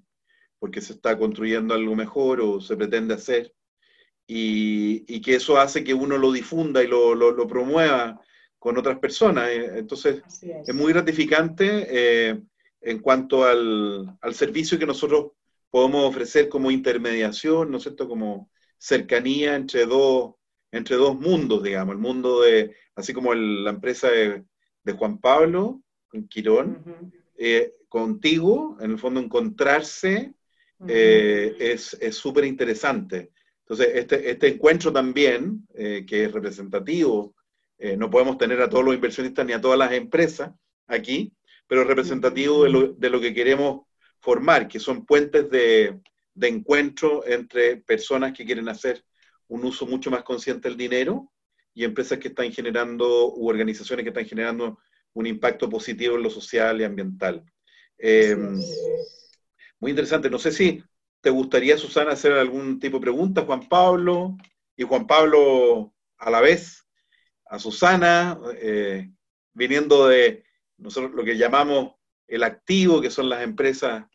porque 0.59 0.81
se 0.81 0.93
está 0.93 1.17
construyendo 1.17 1.73
algo 1.73 1.95
mejor 1.95 2.41
o 2.41 2.61
se 2.61 2.77
pretende 2.77 3.15
hacer, 3.15 3.53
y, 4.27 5.05
y 5.07 5.21
que 5.21 5.35
eso 5.35 5.57
hace 5.57 5.83
que 5.83 5.93
uno 5.93 6.17
lo 6.17 6.31
difunda 6.31 6.83
y 6.83 6.87
lo, 6.87 7.15
lo, 7.15 7.31
lo 7.31 7.47
promueva 7.47 8.21
con 8.59 8.77
otras 8.77 8.99
personas. 8.99 9.49
Eh, 9.49 9.79
entonces, 9.79 10.21
es. 10.27 10.43
es. 10.67 10.75
muy 10.75 10.91
gratificante 10.91 11.87
eh, 11.89 12.41
en 12.81 12.99
cuanto 12.99 13.45
al, 13.45 14.17
al, 14.21 14.33
servicio 14.35 14.77
que 14.77 14.85
nosotros 14.85 15.31
podemos 15.69 16.03
ofrecer 16.05 16.49
como 16.49 16.71
intermediación, 16.71 17.71
¿no 17.71 17.77
es 17.77 17.83
cierto?, 17.83 18.07
como 18.07 18.49
cercanía 18.77 19.55
entre 19.55 19.85
dos 19.85 20.35
entre 20.71 20.95
dos 20.95 21.19
mundos, 21.19 21.63
digamos, 21.63 21.93
el 21.93 22.01
mundo 22.01 22.41
de, 22.41 22.75
así 22.95 23.13
como 23.13 23.33
la 23.33 23.69
empresa 23.69 24.09
de, 24.09 24.43
Juan 24.97 25.19
Pablo, 25.19 25.81
con 26.07 26.29
Quirón, 26.29 27.11
eh, 27.37 27.73
contigo, 27.89 28.77
en 28.79 28.91
el 28.91 28.97
fondo 28.97 29.19
encontrarse 29.19 30.33
eh, 30.87 31.57
es 31.59 32.15
súper 32.15 32.45
interesante. 32.45 33.31
Entonces, 33.63 33.89
este, 33.95 34.31
este 34.31 34.47
encuentro 34.47 34.93
también, 34.93 35.67
eh, 35.73 36.05
que 36.07 36.23
es 36.23 36.31
representativo, 36.31 37.35
no 37.97 38.09
podemos 38.09 38.39
tener 38.39 38.59
a 38.61 38.69
todos 38.69 38.83
los 38.85 38.95
inversionistas 38.95 39.45
ni 39.45 39.53
a 39.53 39.61
todas 39.61 39.77
las 39.77 39.91
empresas 39.91 40.51
aquí, 40.87 41.31
pero 41.67 41.81
es 41.81 41.87
representativo 41.87 42.63
de 42.63 42.69
lo, 42.71 42.87
de 42.93 43.09
lo 43.09 43.19
que 43.21 43.35
queremos 43.35 43.81
formar, 44.19 44.67
que 44.67 44.79
son 44.79 45.05
puentes 45.05 45.49
de, 45.51 45.99
de 46.33 46.47
encuentro 46.47 47.25
entre 47.27 47.77
personas 47.77 48.31
que 48.33 48.45
quieren 48.45 48.69
hacer 48.69 49.03
un 49.47 49.65
uso 49.65 49.85
mucho 49.85 50.11
más 50.11 50.23
consciente 50.23 50.67
del 50.67 50.77
dinero 50.77 51.31
y 51.73 51.83
empresas 51.83 52.19
que 52.19 52.29
están 52.29 52.51
generando, 52.51 53.33
u 53.33 53.47
organizaciones 53.49 54.03
que 54.03 54.09
están 54.09 54.25
generando 54.25 54.79
un 55.13 55.25
impacto 55.25 55.69
positivo 55.69 56.15
en 56.15 56.23
lo 56.23 56.29
social 56.29 56.81
y 56.81 56.83
ambiental. 56.83 57.43
Eh, 57.97 58.35
muy 59.79 59.91
interesante. 59.91 60.29
No 60.29 60.39
sé 60.39 60.51
si 60.51 60.83
¿te 61.21 61.29
gustaría, 61.29 61.77
Susana, 61.77 62.11
hacer 62.11 62.33
algún 62.33 62.79
tipo 62.79 62.97
de 62.97 63.01
pregunta, 63.01 63.41
Juan 63.41 63.67
Pablo? 63.67 64.37
Y 64.75 64.83
Juan 64.83 65.07
Pablo, 65.07 65.93
a 66.17 66.29
la 66.29 66.41
vez, 66.41 66.87
a 67.45 67.59
Susana, 67.59 68.39
eh, 68.61 69.09
viniendo 69.53 70.07
de 70.07 70.43
nosotros 70.77 71.13
lo 71.13 71.23
que 71.23 71.37
llamamos 71.37 71.95
el 72.27 72.43
activo, 72.43 73.01
que 73.01 73.09
son 73.09 73.29
las 73.29 73.41
empresas 73.43 74.05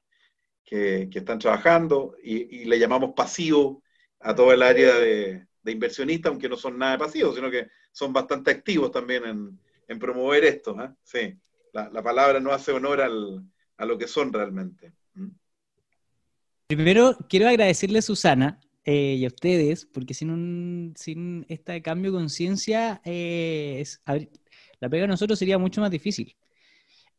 que, 0.64 1.10
están 1.12 1.38
trabajando, 1.38 2.16
y, 2.22 2.64
le 2.64 2.78
llamamos 2.78 3.12
pasivo 3.14 3.82
a 4.22 4.34
todo 4.34 4.52
el 4.52 4.62
área 4.62 4.98
de, 4.98 5.46
de 5.62 5.72
inversionistas, 5.72 6.30
aunque 6.30 6.48
no 6.48 6.56
son 6.56 6.78
nada 6.78 6.98
pasivos, 6.98 7.34
sino 7.34 7.50
que 7.50 7.68
son 7.92 8.12
bastante 8.12 8.50
activos 8.50 8.90
también 8.90 9.58
en, 9.88 9.98
promover 9.98 10.44
esto. 10.44 10.74
¿eh? 10.82 10.88
Sí, 11.04 11.34
la, 11.72 12.02
palabra 12.02 12.40
no 12.40 12.52
hace 12.52 12.72
honor 12.72 13.02
a 13.02 13.84
lo 13.84 13.98
que 13.98 14.08
son 14.08 14.32
realmente. 14.32 14.92
Primero, 16.66 17.16
quiero 17.28 17.46
agradecerle 17.46 17.98
a 17.98 18.02
Susana 18.02 18.58
eh, 18.84 19.16
y 19.18 19.24
a 19.24 19.28
ustedes, 19.28 19.84
porque 19.84 20.14
sin, 20.14 20.30
un, 20.30 20.94
sin 20.96 21.44
este 21.48 21.82
cambio 21.82 22.10
de 22.10 22.18
conciencia, 22.18 23.02
eh, 23.04 23.84
la 24.80 24.88
pega 24.88 25.02
de 25.02 25.08
nosotros 25.08 25.38
sería 25.38 25.58
mucho 25.58 25.82
más 25.82 25.90
difícil. 25.90 26.34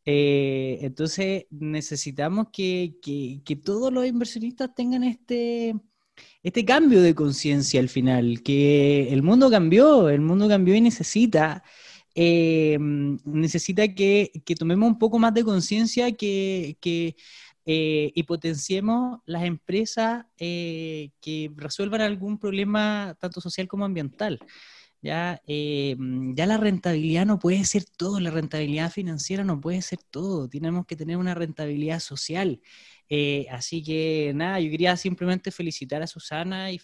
entonces 0.04 1.46
necesitamos 1.50 2.48
que, 2.52 2.96
que, 3.00 3.56
todos 3.56 3.92
los 3.92 4.04
inversionistas 4.04 4.74
tengan 4.74 5.04
este, 5.04 5.76
este 6.44 6.64
cambio 6.64 7.00
de 7.02 7.14
conciencia 7.14 7.80
al 7.80 7.88
final, 7.88 8.42
que 8.42 9.12
el 9.12 9.22
mundo 9.22 9.50
cambió, 9.50 10.10
el 10.10 10.20
mundo 10.20 10.46
cambió 10.48 10.74
y 10.74 10.80
necesita, 10.82 11.64
eh, 12.14 12.78
necesita 13.24 13.88
que, 13.94 14.30
tomemos 14.58 14.88
un 14.88 14.98
poco 14.98 15.18
más 15.18 15.32
de 15.34 15.44
conciencia 15.44 16.12
que, 16.12 16.76
eh, 17.66 18.12
y 18.14 18.22
potenciemos 18.24 19.20
las 19.24 19.44
empresas 19.44 20.26
eh, 20.38 21.10
que 21.20 21.50
resuelvan 21.56 22.02
algún 22.02 22.38
problema 22.38 23.16
tanto 23.18 23.40
social 23.40 23.66
como 23.66 23.86
ambiental. 23.86 24.38
Ya, 25.02 25.42
ya 25.46 26.46
la 26.46 26.56
rentabilidad 26.56 27.26
no 27.26 27.38
puede 27.38 27.64
ser 27.64 27.84
todo, 27.84 28.20
la 28.20 28.30
rentabilidad 28.30 28.90
financiera 28.90 29.44
no 29.44 29.60
puede 29.60 29.82
ser 29.82 29.98
todo, 30.10 30.48
tenemos 30.48 30.86
que 30.86 30.96
tener 30.96 31.18
una 31.18 31.34
rentabilidad 31.34 32.00
social. 32.00 32.60
Eh, 33.08 33.46
así 33.50 33.82
que 33.82 34.32
nada, 34.34 34.60
yo 34.60 34.70
quería 34.70 34.96
simplemente 34.96 35.50
felicitar 35.50 36.02
a 36.02 36.06
Susana 36.06 36.70
y 36.72 36.80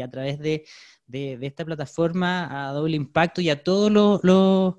a, 0.00 0.08
través 0.10 0.38
de, 0.38 0.64
esta 1.12 1.64
plataforma 1.64 2.68
a 2.68 2.72
Doble 2.72 2.96
Impacto 2.96 3.40
y 3.40 3.50
a 3.50 3.62
todos 3.62 3.90
los, 4.22 4.74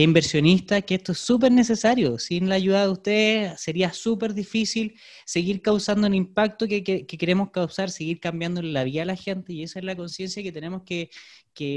inversionistas 0.00 0.84
que 0.84 0.94
esto 0.94 1.12
es 1.12 1.18
súper 1.18 1.52
necesario. 1.52 2.18
Sin 2.18 2.48
la 2.48 2.54
ayuda 2.54 2.84
de 2.86 2.92
ustedes 2.92 3.60
sería 3.60 3.92
súper 3.92 4.32
difícil 4.32 4.98
seguir 5.26 5.60
causando 5.60 6.06
el 6.06 6.14
impacto 6.14 6.66
que, 6.66 6.82
queremos 7.06 7.50
causar, 7.50 7.90
seguir 7.90 8.18
cambiando 8.18 8.62
la 8.62 8.84
vida 8.84 9.02
a 9.02 9.04
la 9.04 9.16
gente 9.16 9.52
y 9.52 9.62
esa 9.62 9.80
es 9.80 9.84
la 9.84 9.94
conciencia 9.94 10.42
que 10.42 10.50
tenemos 10.52 10.82
que, 10.84 11.10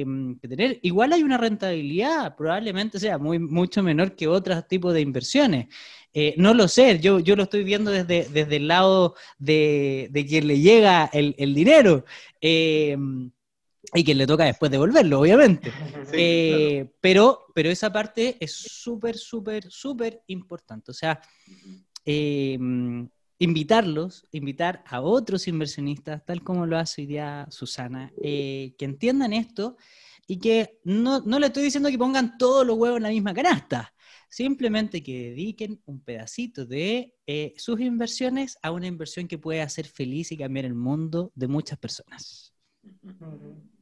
mm, 0.05 0.35
tener. 0.39 0.79
Igual 0.81 1.11
hay 1.13 1.23
una 1.23 1.37
rentabilidad, 1.37 2.35
probablemente 2.37 2.99
sea 2.99 3.17
muy, 3.17 3.37
mucho 3.39 3.83
menor 3.83 4.15
que 4.15 4.27
otros 4.27 4.65
tipos 4.67 4.93
de 4.93 5.01
inversiones. 5.01 5.67
Eh, 6.13 6.33
no 6.37 6.53
lo 6.53 6.69
sé, 6.69 6.99
yo, 6.99 7.19
yo 7.19 7.35
lo 7.35 7.43
estoy 7.43 7.65
viendo 7.65 7.91
desde, 7.91 8.29
desde 8.29 8.55
el 8.55 8.69
lado 8.69 9.15
de, 9.37 10.09
quien 10.29 10.47
le 10.47 10.59
llega 10.61 11.09
el, 11.11 11.53
dinero 11.53 12.05
eh, 12.39 12.95
y 13.95 14.03
quien 14.03 14.17
le 14.17 14.27
toca 14.27 14.45
después 14.45 14.71
devolverlo, 14.71 15.19
obviamente. 15.21 15.71
Eh, 16.17 16.93
pero, 17.01 17.47
pero 17.53 17.69
esa 17.69 17.91
parte 17.91 18.37
es 18.39 18.53
súper, 18.53 19.17
súper, 19.17 19.69
súper 19.69 20.21
importante. 20.27 20.91
O 20.91 20.93
sea, 20.93 21.19
invitarlos, 23.37 24.25
invitar 24.31 24.83
a 24.87 25.01
otros 25.01 25.47
inversionistas, 25.49 26.23
tal 26.23 26.41
como 26.41 26.65
lo 26.65 26.77
hace 26.77 27.01
hoy 27.01 27.07
día 27.07 27.47
Susana, 27.49 28.13
que 28.21 28.75
entiendan 28.79 29.33
esto 29.33 29.75
y 30.25 30.37
que 30.37 30.79
no, 30.85 31.19
no 31.21 31.37
le 31.37 31.47
estoy 31.47 31.63
diciendo 31.63 31.89
que 31.89 31.97
pongan 31.97 32.37
todos 32.37 32.65
los 32.65 32.77
huevos 32.77 32.97
en 32.97 33.03
la 33.03 33.09
misma 33.09 33.33
canasta 33.33 33.93
Simplemente 34.35 35.01
que 35.01 35.29
dediquen 35.29 35.81
un 35.85 36.01
pedacito 36.01 36.65
de 36.65 37.15
eh, 37.25 37.53
sus 37.55 37.79
inversiones 37.79 38.57
a 38.61 38.71
una 38.71 38.85
inversión 38.85 39.29
que 39.29 39.37
puede 39.37 39.61
hacer 39.61 39.85
feliz 39.85 40.29
y 40.31 40.37
cambiar 40.37 40.65
el 40.65 40.75
mundo 40.75 41.31
de 41.35 41.47
muchas 41.47 41.79
personas. 41.79 42.53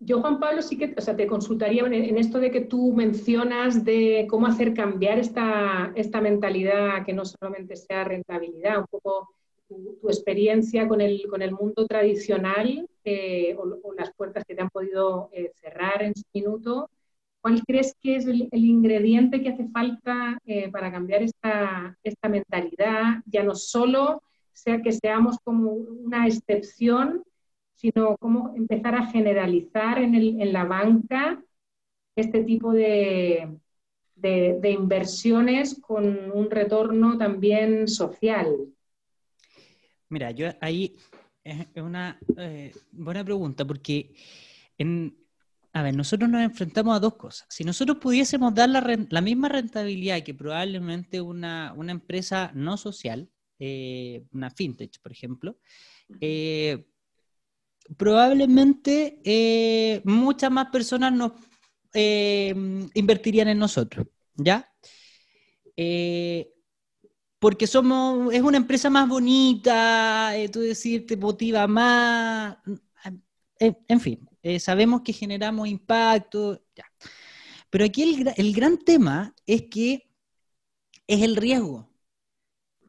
Yo, 0.00 0.20
Juan 0.20 0.38
Pablo, 0.38 0.62
sí 0.62 0.78
que 0.78 0.94
o 0.96 1.00
sea, 1.00 1.16
te 1.16 1.26
consultaría 1.26 1.84
en, 1.84 2.18
esto 2.18 2.38
de 2.38 2.50
que 2.50 2.60
tú 2.60 2.92
mencionas 2.92 3.84
de 3.84 4.26
cómo 4.30 4.46
hacer 4.46 4.72
cambiar 4.72 5.18
esta, 5.18 5.92
esta 5.96 6.20
mentalidad 6.20 7.04
que 7.04 7.12
no 7.12 7.24
solamente 7.24 7.74
sea 7.76 8.04
rentabilidad, 8.04 8.78
un 8.78 8.86
poco 8.86 9.30
tu, 9.68 9.98
experiencia 10.08 10.86
con 10.86 11.00
el, 11.00 11.26
con 11.28 11.42
el 11.42 11.52
mundo 11.52 11.86
tradicional 11.86 12.88
eh, 13.04 13.56
o, 13.58 13.92
las 13.94 14.12
puertas 14.14 14.44
que 14.44 14.54
te 14.54 14.62
han 14.62 14.70
podido 14.70 15.30
eh, 15.32 15.50
cerrar 15.54 16.02
en 16.02 16.14
su 16.14 16.24
minuto 16.32 16.88
¿Cuál 17.40 17.62
crees 17.64 17.94
que 18.00 18.16
es 18.16 18.26
el, 18.26 18.48
ingrediente 18.52 19.40
que 19.40 19.50
hace 19.50 19.68
falta 19.68 20.38
eh, 20.44 20.70
para 20.70 20.90
cambiar 20.90 21.22
esta, 21.22 21.96
mentalidad? 22.28 23.22
Ya 23.26 23.44
no 23.44 23.54
solo 23.54 24.22
sea 24.52 24.82
que 24.82 24.92
seamos 24.92 25.38
como 25.44 25.70
una 25.70 26.26
excepción, 26.26 27.22
sino 27.78 28.16
cómo 28.16 28.54
empezar 28.56 28.96
a 28.96 29.06
generalizar 29.06 29.98
en, 29.98 30.52
la 30.52 30.64
banca 30.64 31.40
este 32.16 32.42
tipo 32.42 32.72
de, 32.72 33.48
inversiones 34.64 35.80
con 35.80 36.32
un 36.32 36.50
retorno 36.50 37.16
también 37.16 37.86
social. 37.86 38.48
Mira, 40.08 40.32
yo 40.32 40.48
ahí 40.60 40.96
es 41.44 41.68
una 41.76 42.18
eh, 42.36 42.72
buena 42.90 43.24
pregunta 43.24 43.64
porque 43.64 44.12
en, 44.76 45.16
a 45.72 45.82
ver, 45.82 45.94
nosotros 45.94 46.28
nos 46.28 46.42
enfrentamos 46.42 46.96
a 46.96 47.00
dos 47.00 47.14
cosas. 47.14 47.46
Si 47.48 47.62
nosotros 47.62 47.98
pudiésemos 47.98 48.52
dar 48.52 48.70
la, 48.70 49.20
misma 49.20 49.48
rentabilidad 49.48 50.24
que 50.24 50.34
probablemente 50.34 51.20
una, 51.20 51.72
empresa 51.86 52.50
no 52.54 52.76
social, 52.76 53.30
eh, 53.60 54.24
una 54.32 54.50
fintech, 54.50 55.00
por 55.00 55.12
ejemplo, 55.12 55.58
eh, 56.20 56.84
probablemente 57.96 59.20
eh, 59.24 60.00
muchas 60.04 60.50
más 60.50 60.68
personas 60.70 61.12
nos 61.12 61.32
invertirían 61.94 63.48
en 63.48 63.58
nosotros, 63.58 64.06
¿ya? 64.36 64.70
porque 67.40 67.66
somos, 67.66 68.32
es 68.32 68.42
una 68.42 68.58
empresa 68.58 68.90
más 68.90 69.08
bonita, 69.08 70.32
tú 70.52 70.60
decir, 70.60 71.06
te 71.06 71.16
motiva 71.16 71.66
más, 71.66 72.58
en 73.58 74.00
fin, 74.00 74.28
eh, 74.42 74.60
sabemos 74.60 75.02
que 75.02 75.12
generamos 75.12 75.68
impacto, 75.68 76.62
ya. 76.74 76.84
Pero 77.70 77.84
aquí 77.84 78.24
el, 78.36 78.52
gran 78.52 78.78
tema 78.78 79.34
es 79.46 79.64
que 79.70 80.10
es 81.06 81.22
el 81.22 81.36
riesgo. 81.36 81.88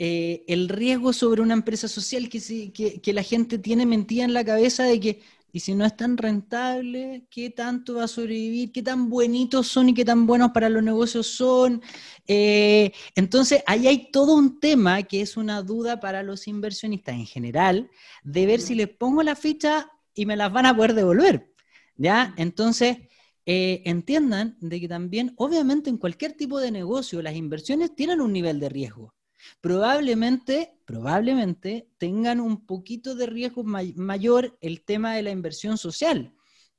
Eh, 0.02 0.46
el 0.48 0.70
riesgo 0.70 1.12
sobre 1.12 1.42
una 1.42 1.54
empresa 1.54 1.90
social 1.90 2.30
que, 2.30 2.72
que, 3.04 3.14
la 3.14 3.22
gente 3.22 3.58
tiene 3.58 3.86
mentida 3.86 4.24
en 4.24 4.34
la 4.34 4.46
cabeza 4.46 4.84
de 4.86 4.98
que, 4.98 5.22
y 5.52 5.60
si 5.60 5.76
no 5.76 5.86
es 5.86 5.98
tan 5.98 6.16
rentable, 6.16 7.28
¿qué 7.30 7.50
tanto 7.50 7.96
va 7.96 8.06
a 8.06 8.08
sobrevivir? 8.08 8.72
¿Qué 8.72 8.82
tan 8.82 9.10
bonitos 9.10 9.68
son 9.68 9.90
y 9.90 9.94
qué 9.94 10.06
tan 10.06 10.26
buenos 10.26 10.52
para 10.52 10.70
los 10.70 10.82
negocios 10.84 11.28
son? 11.28 11.82
Eh, 12.28 12.94
entonces, 13.14 13.62
ahí 13.68 13.88
hay 13.88 14.10
todo 14.10 14.36
un 14.36 14.62
tema 14.62 15.04
que 15.04 15.20
es 15.20 15.36
una 15.36 15.62
duda 15.64 16.00
para 16.00 16.24
los 16.24 16.48
inversionistas 16.48 17.16
en 17.16 17.26
general, 17.26 17.90
de 18.24 18.46
ver 18.46 18.62
si 18.62 18.76
les 18.76 18.88
pongo 18.88 19.22
la 19.22 19.36
ficha 19.36 19.92
y 20.16 20.26
me 20.26 20.38
las 20.38 20.54
van 20.54 20.66
a 20.66 20.76
poder 20.76 20.94
devolver. 20.94 21.52
¿Ya? 21.98 22.34
Entonces, 22.38 22.98
eh, 23.46 23.82
entiendan 23.86 24.58
de 24.62 24.80
que 24.80 24.88
también, 24.88 25.34
obviamente, 25.36 25.90
en 25.90 25.98
cualquier 25.98 26.34
tipo 26.34 26.60
de 26.62 26.72
negocio, 26.72 27.22
las 27.22 27.36
inversiones 27.36 27.96
tienen 27.96 28.22
un 28.22 28.32
nivel 28.32 28.62
de 28.62 28.70
riesgo. 28.70 29.14
Probablemente, 29.62 30.73
probablemente 30.86 31.89
tengan 31.97 32.39
un 32.39 32.65
poquito 32.65 33.15
de 33.15 33.25
riesgo 33.25 33.63
mayor 33.63 34.58
el 34.62 34.82
tema 34.82 35.13
de 35.13 35.23
la 35.23 35.32
inversión 35.32 35.78
social, 35.78 36.34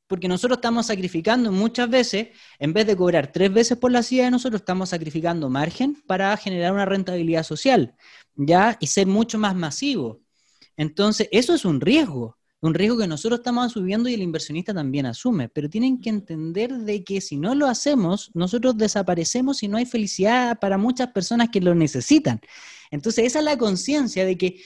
porque 0.06 0.28
nosotros 0.28 0.58
estamos 0.58 0.86
sacrificando 0.86 1.52
muchas 1.52 1.88
veces, 1.88 2.28
en 2.58 2.72
vez 2.72 2.86
de 2.86 2.96
cobrar 2.96 3.30
tres 3.30 3.52
veces 3.52 3.78
por 3.78 3.92
la 3.92 4.02
ciudad 4.02 4.30
nosotros, 4.30 4.62
estamos 4.62 4.88
sacrificando 4.88 5.48
margen 5.48 6.02
para 6.06 6.36
generar 6.36 6.72
una 6.72 6.84
rentabilidad 6.84 7.44
social, 7.44 7.94
¿ya? 8.34 8.76
Y 8.80 8.88
ser 8.88 9.06
mucho 9.06 9.38
más 9.38 9.54
masivo. 9.54 10.20
Entonces, 10.76 11.28
eso 11.30 11.54
es 11.54 11.64
un 11.64 11.80
riesgo 11.80 12.39
un 12.60 12.74
riesgo 12.74 12.98
que 12.98 13.06
nosotros 13.06 13.40
estamos 13.40 13.66
asumiendo 13.66 14.08
y 14.08 14.14
el 14.14 14.22
inversionista 14.22 14.74
también 14.74 15.06
asume, 15.06 15.48
pero 15.48 15.70
tienen 15.70 16.00
que 16.00 16.10
entender 16.10 16.72
de 16.72 17.04
que 17.04 17.20
si 17.20 17.36
no 17.36 17.54
lo 17.54 17.66
hacemos, 17.66 18.30
nosotros 18.34 18.76
desaparecemos 18.76 19.62
y 19.62 19.68
no 19.68 19.78
hay 19.78 19.86
felicidad 19.86 20.58
para 20.60 20.76
muchas 20.76 21.08
personas 21.08 21.48
que 21.48 21.60
lo 21.60 21.74
necesitan. 21.74 22.40
Entonces, 22.90 23.24
esa 23.26 23.38
es 23.38 23.44
la 23.44 23.56
conciencia 23.56 24.24
de 24.26 24.36
que, 24.36 24.60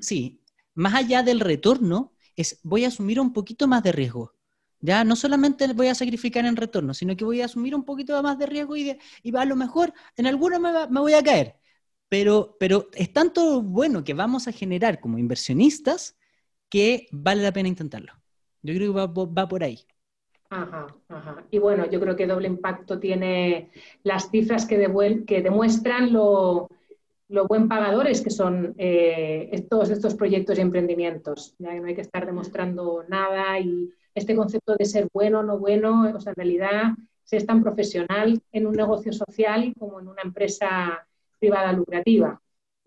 sí, 0.00 0.42
más 0.74 0.94
allá 0.94 1.22
del 1.22 1.40
retorno, 1.40 2.12
es 2.36 2.60
voy 2.62 2.84
a 2.84 2.88
asumir 2.88 3.18
un 3.18 3.32
poquito 3.32 3.66
más 3.66 3.82
de 3.82 3.92
riesgo. 3.92 4.34
Ya 4.80 5.04
no 5.04 5.16
solamente 5.16 5.72
voy 5.74 5.88
a 5.88 5.94
sacrificar 5.94 6.46
en 6.46 6.56
retorno, 6.56 6.94
sino 6.94 7.16
que 7.16 7.24
voy 7.24 7.42
a 7.42 7.46
asumir 7.46 7.74
un 7.74 7.84
poquito 7.84 8.22
más 8.22 8.38
de 8.38 8.46
riesgo 8.46 8.76
y, 8.76 8.96
y 9.22 9.36
a 9.36 9.44
lo 9.44 9.56
mejor 9.56 9.92
en 10.16 10.26
alguno 10.26 10.58
me, 10.60 10.72
me 10.88 11.00
voy 11.00 11.12
a 11.14 11.22
caer, 11.22 11.56
pero, 12.08 12.56
pero 12.58 12.88
es 12.94 13.12
tanto 13.12 13.60
bueno 13.62 14.04
que 14.04 14.14
vamos 14.14 14.48
a 14.48 14.52
generar 14.52 15.00
como 15.00 15.18
inversionistas 15.18 16.16
que 16.70 17.08
vale 17.10 17.42
la 17.42 17.52
pena 17.52 17.68
intentarlo. 17.68 18.12
Yo 18.62 18.74
creo 18.74 18.94
que 18.94 19.00
va, 19.00 19.48
por 19.48 19.64
ahí. 19.64 19.80
Ajá, 20.50 20.86
ajá. 21.08 21.44
Y 21.50 21.58
bueno, 21.58 21.88
yo 21.90 22.00
creo 22.00 22.16
que 22.16 22.26
doble 22.26 22.48
impacto 22.48 22.98
tiene 22.98 23.70
las 24.02 24.30
cifras 24.30 24.66
que, 24.66 24.76
que 25.26 25.42
demuestran 25.42 26.12
lo, 26.12 26.68
lo, 27.28 27.46
buen 27.46 27.68
pagadores 27.68 28.20
que 28.20 28.30
son 28.30 28.74
eh, 28.78 29.66
todos 29.68 29.90
estos 29.90 30.14
proyectos 30.14 30.58
y 30.58 30.62
emprendimientos. 30.62 31.54
Ya 31.58 31.74
no 31.74 31.86
hay 31.86 31.94
que 31.94 32.00
estar 32.00 32.26
demostrando 32.26 33.04
nada 33.08 33.58
y 33.60 33.90
este 34.14 34.34
concepto 34.34 34.76
de 34.76 34.84
ser 34.84 35.08
bueno 35.12 35.40
o 35.40 35.42
no 35.42 35.58
bueno, 35.58 36.12
o 36.14 36.20
sea, 36.20 36.32
en 36.32 36.36
realidad 36.36 36.82
se 37.24 37.36
es 37.36 37.46
tan 37.46 37.62
profesional 37.62 38.40
en 38.50 38.66
un 38.66 38.74
negocio 38.74 39.12
social 39.12 39.72
como 39.78 40.00
en 40.00 40.08
una 40.08 40.22
empresa 40.22 41.06
privada 41.38 41.72
lucrativa. 41.72 42.40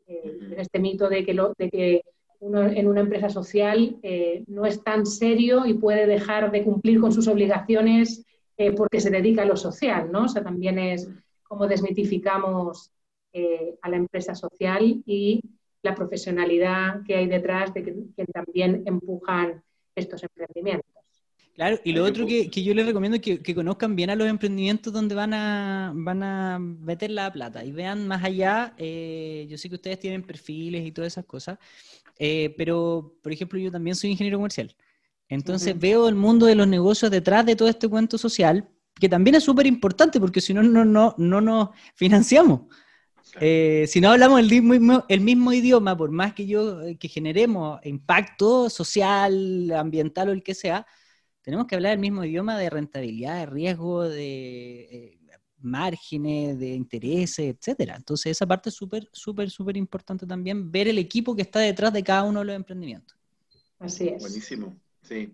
Eh, 0.05 0.55
este 0.57 0.79
mito 0.79 1.07
de 1.07 1.25
que, 1.25 1.33
lo, 1.33 1.53
de 1.57 1.69
que 1.69 2.03
uno 2.43 2.63
en 2.63 2.87
una 2.87 2.99
empresa 2.99 3.29
social 3.29 3.97
eh, 4.03 4.43
no 4.47 4.65
es 4.65 4.83
tan 4.83 5.05
serio 5.05 5.65
y 5.65 5.75
puede 5.75 6.05
dejar 6.05 6.51
de 6.51 6.63
cumplir 6.63 6.99
con 6.99 7.13
sus 7.13 7.27
obligaciones 7.27 8.25
eh, 8.57 8.71
porque 8.73 8.99
se 8.99 9.09
dedica 9.09 9.43
a 9.43 9.45
lo 9.45 9.55
social, 9.55 10.11
¿no? 10.11 10.25
O 10.25 10.27
sea, 10.27 10.43
también 10.43 10.77
es 10.77 11.09
como 11.43 11.67
desmitificamos 11.67 12.91
eh, 13.31 13.75
a 13.81 13.89
la 13.89 13.95
empresa 13.95 14.35
social 14.35 15.01
y 15.05 15.41
la 15.81 15.95
profesionalidad 15.95 17.01
que 17.05 17.15
hay 17.15 17.27
detrás 17.27 17.73
de 17.73 17.83
que, 17.83 18.25
también 18.33 18.83
empujan 18.85 19.63
estos 19.95 20.21
emprendimientos. 20.23 20.89
Claro, 21.55 21.77
y 21.83 21.93
lo 21.93 22.03
otro 22.03 22.25
que, 22.25 22.49
yo 22.49 22.73
les 22.73 22.85
recomiendo 22.85 23.17
es 23.17 23.21
que, 23.21 23.55
conozcan 23.55 23.95
bien 23.95 24.09
a 24.09 24.15
los 24.15 24.27
emprendimientos 24.27 24.91
donde 24.91 25.15
van 25.15 25.33
a, 25.33 25.93
van 25.95 26.23
a 26.23 26.59
meter 26.59 27.11
la 27.11 27.31
plata 27.31 27.63
y 27.63 27.71
vean 27.71 28.07
más 28.07 28.23
allá. 28.23 28.73
yo 28.77 29.57
sé 29.57 29.69
que 29.69 29.75
ustedes 29.75 29.99
tienen 29.99 30.23
perfiles 30.23 30.85
y 30.85 30.91
todas 30.91 31.13
esas 31.13 31.25
cosas, 31.25 31.59
eh, 32.17 32.53
pero, 32.57 33.15
por 33.21 33.31
ejemplo, 33.31 33.59
yo 33.59 33.71
también 33.71 33.95
soy 33.95 34.11
ingeniero 34.11 34.37
comercial. 34.37 34.75
Entonces 35.29 35.77
veo 35.77 36.07
el 36.07 36.15
mundo 36.15 36.45
de 36.45 36.55
los 36.55 36.67
negocios 36.67 37.09
detrás 37.09 37.45
de 37.45 37.55
todo 37.55 37.67
este 37.67 37.87
cuento 37.87 38.17
social, 38.17 38.69
que 38.99 39.09
también 39.09 39.35
es 39.35 39.43
súper 39.43 39.65
importante 39.65 40.19
porque 40.19 40.41
si 40.41 40.53
no, 40.53 40.61
no, 40.61 40.85
no, 40.85 41.15
no 41.17 41.41
nos 41.41 41.69
financiamos. 41.95 42.61
Eh, 43.39 43.85
si 43.87 43.99
no 43.99 44.11
hablamos 44.11 44.39
el 44.39 44.61
mismo, 44.61 45.05
el 45.09 45.21
mismo 45.21 45.51
idioma, 45.53 45.97
por 45.97 46.11
más 46.11 46.33
que 46.33 46.45
yo 46.45 46.81
eh, 46.81 46.97
que 46.97 47.07
generemos 47.07 47.79
impacto 47.83 48.69
social, 48.69 49.71
ambiental 49.71 50.29
o 50.29 50.31
el 50.33 50.43
que 50.43 50.53
sea, 50.53 50.85
tenemos 51.41 51.65
que 51.65 51.75
hablar 51.75 51.93
el 51.93 51.99
mismo 51.99 52.23
idioma 52.23 52.57
de 52.59 52.69
rentabilidad, 52.69 53.39
de 53.39 53.45
riesgo, 53.47 54.03
de 54.03 55.17
márgenes, 55.63 56.59
de 56.59 56.73
intereses, 56.73 57.55
etcétera. 57.55 57.95
Entonces, 57.95 58.31
esa 58.31 58.45
parte 58.45 58.69
es 58.69 58.75
súper, 58.75 59.07
súper, 59.11 59.49
súper 59.49 59.77
importante 59.77 60.25
también, 60.25 60.71
ver 60.71 60.87
el 60.87 60.97
equipo 60.97 61.35
que 61.35 61.43
está 61.43 61.59
detrás 61.59 61.93
de 61.93 62.03
cada 62.03 62.23
uno 62.23 62.39
de 62.39 62.45
los 62.45 62.55
emprendimientos. 62.55 63.17
Así 63.79 64.09
es. 64.09 64.21
Buenísimo, 64.21 64.75
sí. 65.01 65.31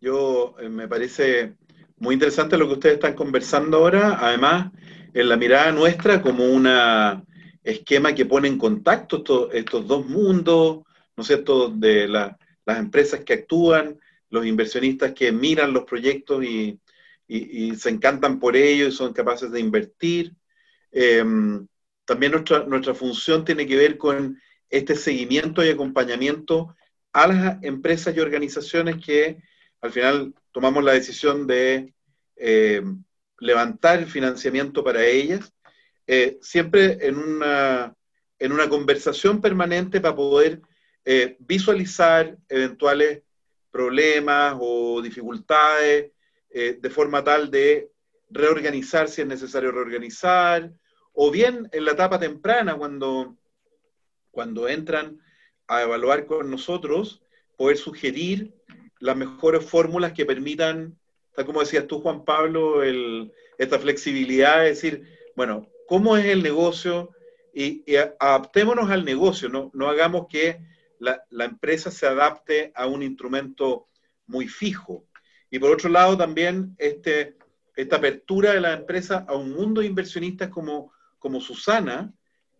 Yo 0.00 0.56
eh, 0.58 0.68
me 0.68 0.88
parece 0.88 1.54
muy 1.98 2.14
interesante 2.14 2.56
lo 2.56 2.66
que 2.66 2.74
ustedes 2.74 2.94
están 2.96 3.14
conversando 3.14 3.78
ahora, 3.78 4.18
además, 4.20 4.72
en 5.14 5.28
la 5.28 5.36
mirada 5.36 5.70
nuestra 5.70 6.20
como 6.20 6.44
un 6.44 6.68
esquema 7.62 8.14
que 8.14 8.26
pone 8.26 8.48
en 8.48 8.58
contacto 8.58 9.50
estos, 9.52 9.86
dos 9.86 10.06
mundos, 10.06 10.80
¿no 11.16 11.20
es 11.20 11.26
cierto?, 11.26 11.68
de 11.68 12.08
las 12.08 12.36
empresas 12.66 13.20
que 13.20 13.34
actúan, 13.34 14.00
los 14.30 14.46
inversionistas 14.46 15.12
que 15.12 15.30
miran 15.30 15.72
los 15.72 15.84
proyectos 15.84 16.42
y, 16.42 16.78
y, 17.32 17.76
se 17.76 17.90
encantan 17.90 18.38
por 18.38 18.56
ello 18.56 18.88
y 18.88 18.92
son 18.92 19.12
capaces 19.12 19.50
de 19.50 19.60
invertir. 19.60 20.34
Em, 20.90 21.66
también 22.04 22.32
nuestra, 22.32 22.64
nuestra 22.64 22.94
función 22.94 23.44
tiene 23.44 23.66
que 23.66 23.76
ver 23.76 23.96
con 23.96 24.40
este 24.68 24.96
seguimiento 24.96 25.64
y 25.64 25.70
acompañamiento 25.70 26.74
a 27.12 27.26
las 27.26 27.62
empresas 27.62 28.16
y 28.16 28.20
organizaciones 28.20 28.96
que 29.04 29.42
al 29.80 29.92
final 29.92 30.34
tomamos 30.52 30.84
la 30.84 30.92
decisión 30.92 31.46
de 31.46 31.94
em, 32.36 33.02
levantar 33.38 33.98
el 33.98 34.06
financiamiento 34.06 34.84
para 34.84 35.04
ellas, 35.04 35.52
eh, 36.06 36.38
siempre 36.40 36.98
en 37.06 37.16
una, 37.16 37.94
en 38.38 38.52
una 38.52 38.68
conversación 38.68 39.40
permanente 39.40 40.00
para 40.00 40.16
poder 40.16 40.60
eh, 41.04 41.36
visualizar 41.40 42.36
eventuales 42.48 43.22
problemas 43.70 44.56
o 44.60 45.00
dificultades 45.02 46.12
eh, 46.52 46.78
de 46.80 46.90
forma 46.90 47.24
tal 47.24 47.50
de 47.50 47.90
reorganizar 48.30 49.08
si 49.08 49.22
es 49.22 49.26
necesario 49.26 49.72
reorganizar, 49.72 50.72
o 51.12 51.30
bien 51.30 51.68
en 51.72 51.84
la 51.84 51.92
etapa 51.92 52.18
temprana, 52.18 52.76
cuando, 52.76 53.36
cuando 54.30 54.68
entran 54.68 55.20
a 55.66 55.82
evaluar 55.82 56.26
con 56.26 56.50
nosotros, 56.50 57.22
poder 57.56 57.76
sugerir 57.76 58.54
las 58.98 59.16
mejores 59.16 59.64
fórmulas 59.64 60.12
que 60.12 60.24
permitan, 60.24 60.98
tal 61.34 61.44
como 61.44 61.60
decías 61.60 61.86
tú, 61.86 62.00
Juan 62.00 62.24
Pablo, 62.24 62.82
esta 63.58 63.78
flexibilidad 63.78 64.60
de 64.60 64.68
decir, 64.68 65.06
bueno, 65.36 65.68
¿cómo 65.86 66.16
es 66.16 66.26
el 66.26 66.42
negocio? 66.42 67.10
Y, 67.54 67.84
adaptémonos 68.18 68.90
al 68.90 69.04
negocio, 69.04 69.48
no, 69.48 69.70
no 69.74 69.88
hagamos 69.88 70.26
que 70.28 70.60
la, 70.98 71.44
empresa 71.44 71.90
se 71.90 72.06
adapte 72.06 72.72
a 72.74 72.86
un 72.86 73.02
instrumento 73.02 73.88
muy 74.26 74.46
fijo. 74.46 75.04
Y 75.52 75.58
por 75.58 75.70
otro 75.70 75.90
lado, 75.90 76.16
también 76.16 76.74
este, 76.78 77.36
esta 77.76 77.96
apertura 77.96 78.54
de 78.54 78.60
la 78.62 78.72
empresa 78.72 79.26
a 79.28 79.36
un 79.36 79.52
mundo 79.52 79.82
de 79.82 79.86
inversionistas 79.86 80.48
como, 80.48 80.90
como 81.18 81.42
Susana, 81.42 82.10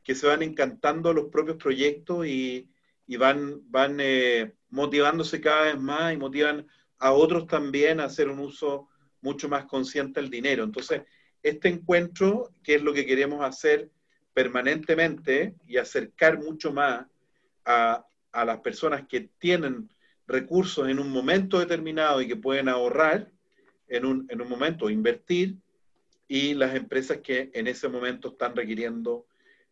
que 0.05 0.15
se 0.15 0.27
van 0.27 0.43
encantando 0.43 1.15
los 1.15 1.31
propios 1.31 1.57
proyectos 1.57 2.27
y, 2.27 2.69
y 3.07 3.17
van, 3.17 3.63
van 3.71 3.97
eh, 3.99 4.53
motivándose 4.69 5.41
cada 5.41 5.63
vez 5.63 5.81
más 5.81 6.13
y 6.13 6.19
motivan 6.19 6.67
a 6.99 7.13
otros 7.13 7.47
también 7.47 7.99
a 7.99 8.05
hacer 8.05 8.29
un 8.29 8.41
uso 8.41 8.91
mucho 9.23 9.49
más 9.49 9.65
consciente 9.65 10.21
del 10.21 10.29
dinero. 10.29 10.63
Entonces, 10.63 11.01
este 11.43 11.71
encuentro, 11.71 12.51
que 12.63 12.75
es 12.75 12.83
lo 12.83 12.93
que 12.93 13.07
queremos 13.07 13.43
hacer 13.43 13.89
permanentemente 14.35 15.55
y 15.67 15.79
acercar 15.79 16.39
mucho 16.39 16.75
más 16.75 17.07
a, 17.65 18.05
a 18.33 18.45
las 18.45 18.61
personas 18.61 19.07
que 19.09 19.31
tienen 19.39 19.89
recursos 20.33 20.89
en 20.89 20.99
un 20.99 21.11
momento 21.11 21.59
determinado 21.59 22.21
y 22.21 22.27
que 22.27 22.37
pueden 22.37 22.69
ahorrar 22.69 23.31
en 23.89 24.07
un, 24.07 24.27
en 24.31 24.41
un 24.41 24.49
momento, 24.49 24.91
invertir, 24.91 25.59
y 26.27 26.55
las 26.55 26.75
empresas 26.75 27.19
que 27.19 27.51
en 27.53 27.67
ese 27.67 27.89
momento 27.89 28.31
están 28.31 28.57
requiriendo 28.57 29.27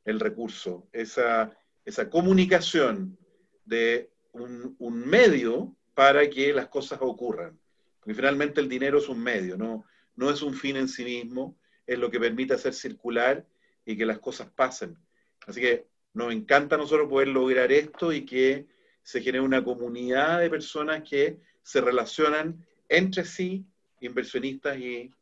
el 0.04 0.20
recurso. 0.20 0.86
Esa, 0.92 1.56
esa 1.84 2.10
comunicación 2.10 3.16
de 3.64 4.10
un, 4.32 4.76
un, 4.78 5.08
medio 5.08 5.74
para 5.94 6.28
que 6.28 6.52
las 6.52 6.68
cosas 6.68 6.98
ocurran. 7.00 7.58
Porque 7.98 8.14
finalmente 8.14 8.60
el 8.60 8.68
dinero 8.68 8.98
es 8.98 9.08
un 9.08 9.22
medio, 9.22 9.56
no, 9.56 9.86
no 10.16 10.30
es 10.30 10.42
un 10.42 10.54
fin 10.54 10.76
en 10.76 10.88
sí 10.88 11.04
mismo, 11.04 11.56
es 11.86 11.98
lo 11.98 12.10
que 12.10 12.20
permite 12.20 12.54
hacer 12.54 12.74
circular 12.74 13.46
y 13.86 13.96
que 13.96 14.06
las 14.06 14.18
cosas 14.18 14.50
pasen. 14.50 14.98
Así 15.46 15.60
que 15.60 15.86
nos 16.12 16.32
encanta 16.32 16.74
a 16.74 16.78
nosotros 16.78 17.08
poder 17.08 17.28
lograr 17.28 17.72
esto 17.72 18.12
y 18.12 18.24
que 18.24 18.66
se 19.02 19.20
genera 19.20 19.42
una 19.42 19.64
comunidad 19.64 20.40
de 20.40 20.50
personas 20.50 21.02
que 21.08 21.40
se 21.62 21.80
relacionan 21.80 22.64
entre 22.88 23.24
sí, 23.24 23.64
inversionistas 24.00 24.78
y, 24.78 25.12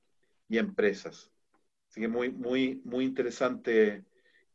empresas. 0.50 1.30
Así 1.90 2.00
que 2.00 2.08
muy, 2.08 2.30
muy, 2.30 2.80
muy 2.84 3.04
interesante 3.04 4.02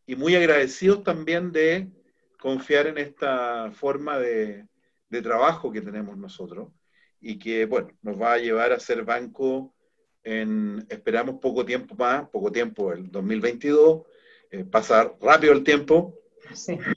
y 0.07 0.15
muy 0.15 0.35
agradecidos 0.35 1.03
también 1.03 1.51
de 1.51 1.87
confiar 2.39 2.87
en 2.87 2.97
esta 2.97 3.71
forma 3.71 4.17
de, 4.19 4.65
trabajo 5.21 5.71
que 5.71 5.81
tenemos 5.81 6.17
nosotros 6.17 6.69
y 7.21 7.37
que, 7.37 7.67
bueno, 7.67 7.89
nos 8.01 8.19
va 8.19 8.33
a 8.33 8.39
llevar 8.39 8.73
a 8.73 8.79
ser 8.79 9.03
banco 9.03 9.75
en, 10.23 10.83
esperamos, 10.89 11.35
poco 11.39 11.63
tiempo 11.63 11.93
más, 11.93 12.27
poco 12.29 12.51
tiempo, 12.51 12.91
el 12.91 13.11
2022, 13.11 14.01
eh, 14.49 14.63
pasar 14.65 15.15
rápido 15.21 15.53
el 15.53 15.63
tiempo. 15.63 16.17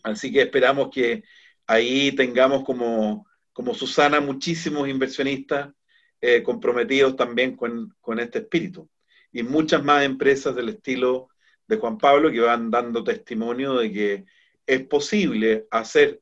Así 0.03 0.33
que 0.33 0.43
esperamos 0.43 0.89
que 0.91 1.23
ahí 1.67 2.13
tengamos 2.13 2.65
como, 2.65 3.27
como 3.53 3.75
Susana 3.75 4.21
muchísimos 4.21 4.89
inversionistas 4.89 5.73
eh, 6.21 6.43
comprometidos 6.43 7.17
también 7.17 7.57
con, 7.57 7.95
con, 8.01 8.19
este 8.19 8.39
espíritu. 8.39 8.89
Y 9.33 9.43
muchas 9.43 9.85
más 9.85 10.05
empresas 10.05 10.55
del 10.55 10.71
estilo 10.71 11.29
de 11.67 11.77
Juan 11.77 11.99
Pablo 11.99 12.31
que 12.31 12.41
van 12.41 12.71
dando 12.71 13.05
testimonio 13.05 13.75
de 13.75 13.93
que 13.93 14.25
es 14.67 14.87
posible 14.87 15.67
hacer 15.71 16.21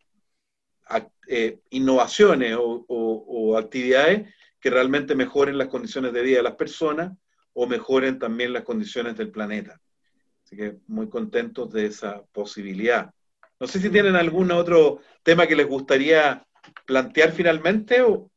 eh, 1.26 1.60
innovaciones 1.70 2.56
o, 2.58 2.84
o, 2.86 3.56
actividades 3.56 4.34
que 4.60 4.68
realmente 4.70 5.14
mejoren 5.14 5.56
las 5.56 5.68
condiciones 5.68 6.12
de 6.12 6.22
vida 6.22 6.38
de 6.38 6.42
las 6.42 6.56
personas 6.56 7.12
o 7.52 7.66
mejoren 7.66 8.18
también 8.18 8.52
las 8.52 8.64
condiciones 8.64 9.16
del 9.16 9.30
planeta. 9.30 9.80
Así 10.44 10.56
que 10.56 10.76
muy 10.86 11.08
contentos 11.08 11.72
de 11.72 11.86
esa 11.86 12.22
posibilidad. 12.32 13.14
No 13.60 13.66
sé 13.66 13.80
si 13.80 13.90
tienen 13.90 14.16
algún 14.16 14.50
otro 14.52 15.00
tema 15.22 15.46
que 15.46 15.56
les 15.56 15.66
gustaría 15.66 16.44
plantear 16.86 17.32
finalmente. 17.32 18.02
O, 18.02 18.30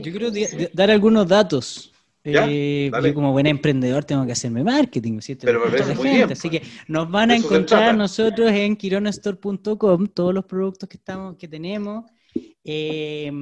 Yo 0.00 0.12
quiero 0.12 0.30
dar 0.72 0.90
algunos 0.90 1.26
datos 1.26 1.92
Eh, 2.22 2.90
yo 3.02 3.14
como 3.14 3.32
buen 3.32 3.46
emprendedor 3.46 4.04
tengo 4.04 4.26
que 4.26 4.32
hacerme 4.32 4.62
marketing, 4.62 5.20
¿cierto? 5.20 5.46
Pero 5.46 5.60
me 5.66 5.94
muy 5.94 6.10
bien, 6.10 6.30
Así 6.30 6.50
que 6.50 6.60
pues. 6.60 6.72
nos 6.86 7.10
van 7.10 7.30
a 7.30 7.36
encontrar 7.36 7.96
nosotros 7.96 8.50
en 8.52 8.76
kironestore.com 8.76 10.06
todos 10.08 10.34
los 10.34 10.44
productos 10.44 10.86
que, 10.88 10.98
estamos, 10.98 11.36
que 11.36 11.48
tenemos. 11.48 12.04
Eh, 12.62 13.32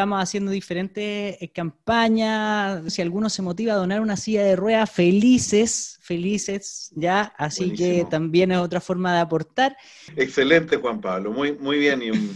estamos 0.00 0.22
haciendo 0.22 0.50
diferentes 0.50 1.36
eh, 1.42 1.50
campañas. 1.54 2.90
Si 2.90 3.02
alguno 3.02 3.28
se 3.28 3.42
motiva 3.42 3.74
a 3.74 3.76
donar 3.76 4.00
una 4.00 4.16
silla 4.16 4.42
de 4.42 4.56
ruedas, 4.56 4.90
felices, 4.90 5.98
felices, 6.00 6.90
ya. 6.96 7.34
Así 7.36 7.74
que 7.74 8.06
también 8.08 8.50
es 8.50 8.58
otra 8.58 8.80
forma 8.80 9.12
de 9.12 9.20
aportar. 9.20 9.76
Excelente, 10.16 10.76
Juan 10.76 11.02
Pablo. 11.02 11.32
Muy, 11.32 11.52
muy 11.52 11.78
bien 11.78 12.00
y 12.02 12.10
un, 12.10 12.30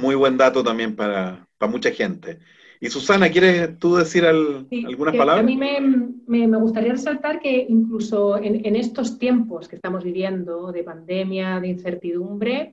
muy 0.00 0.14
buen 0.14 0.36
dato 0.36 0.62
también 0.62 0.94
para, 0.94 1.44
para 1.58 1.72
mucha 1.72 1.90
gente. 1.90 2.38
Y 2.80 2.88
Susana, 2.88 3.28
¿quieres 3.28 3.76
tú 3.80 3.96
decir 3.96 4.24
algunas 4.24 5.16
palabras? 5.16 5.40
A 5.40 5.42
mí 5.42 5.56
me, 5.56 6.58
gustaría 6.58 6.92
resaltar 6.92 7.40
que 7.40 7.66
incluso 7.68 8.38
en, 8.38 8.76
estos 8.76 9.18
tiempos 9.18 9.66
que 9.66 9.74
estamos 9.74 10.04
viviendo 10.04 10.70
de 10.70 10.84
pandemia, 10.84 11.58
de 11.58 11.66
incertidumbre, 11.66 12.72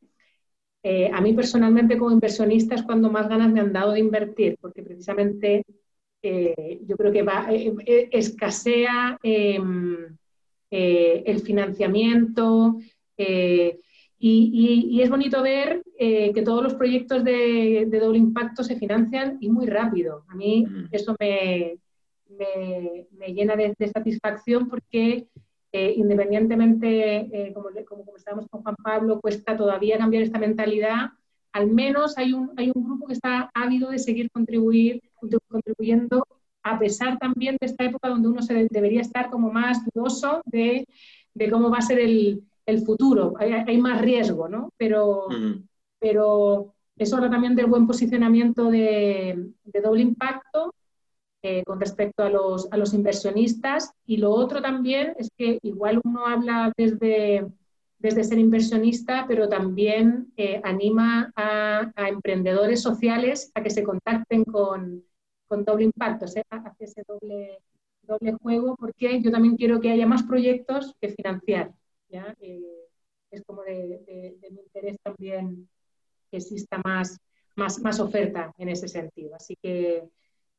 eh, 0.88 1.10
a 1.12 1.20
mí 1.20 1.34
personalmente 1.34 1.98
como 1.98 2.12
inversionista 2.12 2.76
es 2.76 2.84
cuando 2.84 3.10
más 3.10 3.28
ganas 3.28 3.52
me 3.52 3.60
han 3.60 3.74
dado 3.74 3.94
de 3.94 4.02
invertir, 4.02 4.56
porque 4.62 4.84
precisamente 4.84 5.66
eh, 6.22 6.80
yo 6.86 6.96
creo 6.96 7.12
que 7.12 7.24
va, 7.24 7.48
eh, 7.50 8.08
escasea 8.12 9.18
em, 9.24 10.16
el 10.70 11.40
financiamiento. 11.40 12.78
Y, 13.18 15.02
es 15.02 15.10
bonito 15.10 15.42
ver 15.42 15.82
que 15.98 16.44
todos 16.46 16.62
los 16.62 16.76
proyectos 16.76 17.24
de, 17.24 17.88
doble 18.00 18.20
impacto 18.20 18.64
se 18.64 18.76
financian 18.76 19.40
y 19.42 19.50
muy 19.50 19.66
rápido. 19.66 20.24
A 20.28 20.36
mí 20.36 20.68
eso 20.92 21.16
me, 21.20 21.80
me, 22.38 23.34
llena 23.34 23.56
de, 23.56 23.74
satisfacción 23.92 24.70
porque 24.70 25.26
eh, 25.78 25.94
independientemente, 25.98 27.18
eh, 27.34 27.54
como, 27.54 27.68
como 27.86 28.06
comentábamos 28.06 28.48
con 28.48 28.64
Juan 28.64 28.76
Pablo, 28.82 29.20
cuesta 29.20 29.58
todavía 29.58 29.98
cambiar 29.98 30.24
esta 30.24 30.40
mentalidad. 30.40 31.10
Al 31.52 31.68
menos 31.68 32.18
hay 32.18 32.32
un, 32.32 32.52
hay 32.56 32.72
un 32.74 32.86
grupo 32.86 33.08
que 33.08 33.14
está 33.14 33.52
ávido 33.54 33.90
de 33.90 34.00
seguir 34.00 34.32
contribuir, 34.32 35.02
contribuyendo 35.50 36.26
a 36.64 36.80
pesar 36.80 37.20
también 37.20 37.58
de 37.60 37.68
esta 37.68 37.84
época 37.84 38.08
donde 38.08 38.30
uno 38.30 38.42
se 38.42 38.70
debería 38.72 39.02
estar 39.02 39.30
como 39.30 39.52
más 39.52 39.84
dudoso 39.94 40.42
de, 40.46 40.88
de 41.34 41.52
cómo 41.52 41.70
va 41.70 41.80
a 41.80 41.82
ser 41.90 42.00
el, 42.00 42.44
el 42.66 42.80
futuro, 42.86 43.34
hay, 43.38 43.78
más 43.78 44.02
riesgo, 44.02 44.48
¿no? 44.48 44.72
Pero, 44.78 45.28
pero 46.00 46.74
es 46.96 47.12
hora 47.12 47.30
también 47.30 47.54
del 47.54 47.66
buen 47.66 47.86
posicionamiento 47.86 48.72
de, 48.72 49.52
doble 49.84 50.04
impacto 50.04 50.74
eh, 51.48 51.64
con 51.64 51.80
respecto 51.80 52.24
a 52.24 52.30
los, 52.32 52.68
a 52.72 52.78
los, 52.78 52.96
inversionistas. 52.96 53.92
Y 54.08 54.18
lo 54.18 54.32
otro 54.32 54.64
también 54.64 55.14
es 55.20 55.30
que 55.38 55.60
igual 55.62 56.02
uno 56.04 56.26
habla 56.26 56.74
desde, 56.76 57.46
desde 58.00 58.24
ser 58.24 58.40
inversionista, 58.40 59.26
pero 59.28 59.48
también 59.48 60.34
eh, 60.38 60.60
anima 60.64 61.32
a, 61.36 61.92
emprendedores 62.08 62.82
sociales 62.82 63.52
a 63.54 63.62
que 63.62 63.70
se 63.70 63.84
contacten 63.84 64.44
con, 64.44 65.06
doble 65.48 65.84
impacto, 65.84 66.26
hace 66.26 66.44
ese 66.80 67.04
doble, 67.08 67.60
doble 68.02 68.34
juego, 68.42 68.76
porque 68.76 69.22
yo 69.22 69.30
también 69.30 69.56
quiero 69.56 69.80
que 69.80 69.92
haya 69.92 70.08
más 70.08 70.24
proyectos 70.24 70.96
que 71.00 71.10
financiar. 71.10 71.72
Eh, 72.42 72.88
es 73.30 73.44
como 73.44 73.62
de, 73.62 74.36
mi 74.50 74.62
interés 74.62 74.98
también 75.04 75.70
que 76.32 76.38
exista 76.38 76.82
más, 76.84 77.20
más, 77.56 77.80
más 77.82 78.00
oferta 78.00 78.52
en 78.58 78.70
ese 78.70 78.88
sentido. 78.88 79.36
Así 79.36 79.56
que 79.62 80.10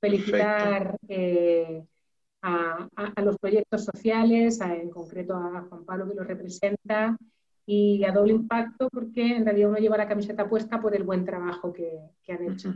felicitar 0.01 0.97
eh, 1.09 1.85
a, 2.43 2.89
los 3.23 3.39
proyectos 3.39 3.85
sociales, 3.85 4.61
en 4.61 4.91
concreto 4.91 5.35
a 5.35 5.67
Juan 5.69 5.85
Pablo 5.85 6.09
que 6.09 6.15
lo 6.15 6.25
representa, 6.25 7.17
y 7.67 8.05
a 8.05 8.13
doble 8.13 8.33
impacto 8.33 8.89
porque 8.91 9.37
en 9.37 9.45
realidad 9.45 9.71
uno 9.71 9.79
lleva 9.79 9.97
la 9.97 10.09
camiseta 10.09 10.49
puesta 10.49 10.81
por 10.81 10.95
el 10.95 11.03
buen 11.03 11.25
trabajo 11.25 11.73
que, 11.73 11.99
han 12.33 12.53
hecho. 12.53 12.73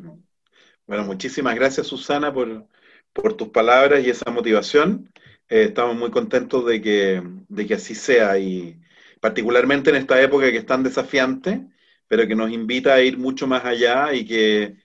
Bueno, 0.87 1.05
muchísimas 1.05 1.55
gracias 1.55 1.87
Susana 1.87 2.33
por, 2.33 2.67
por 3.13 3.35
tus 3.35 3.49
palabras 3.49 4.05
y 4.05 4.11
esa 4.11 4.31
motivación. 4.33 5.09
Eh, 5.49 5.65
estamos 5.65 5.97
muy 5.97 6.11
contentos 6.11 6.67
de 6.67 6.81
que, 6.83 7.23
de 7.49 7.67
que 7.67 7.75
así 7.75 7.95
sea 7.95 8.37
y 8.39 8.81
particularmente 9.21 9.91
en 9.91 9.97
esta 9.97 10.21
época 10.21 10.51
que 10.51 10.59
es 10.59 10.67
tan 10.67 10.83
desafiante, 10.83 11.67
pero 12.09 12.27
que 12.27 12.35
nos 12.35 12.51
invita 12.51 12.95
a 12.95 13.01
ir 13.01 13.19
mucho 13.19 13.47
más 13.47 13.65
allá 13.65 14.13
y 14.13 14.25
que 14.25 14.77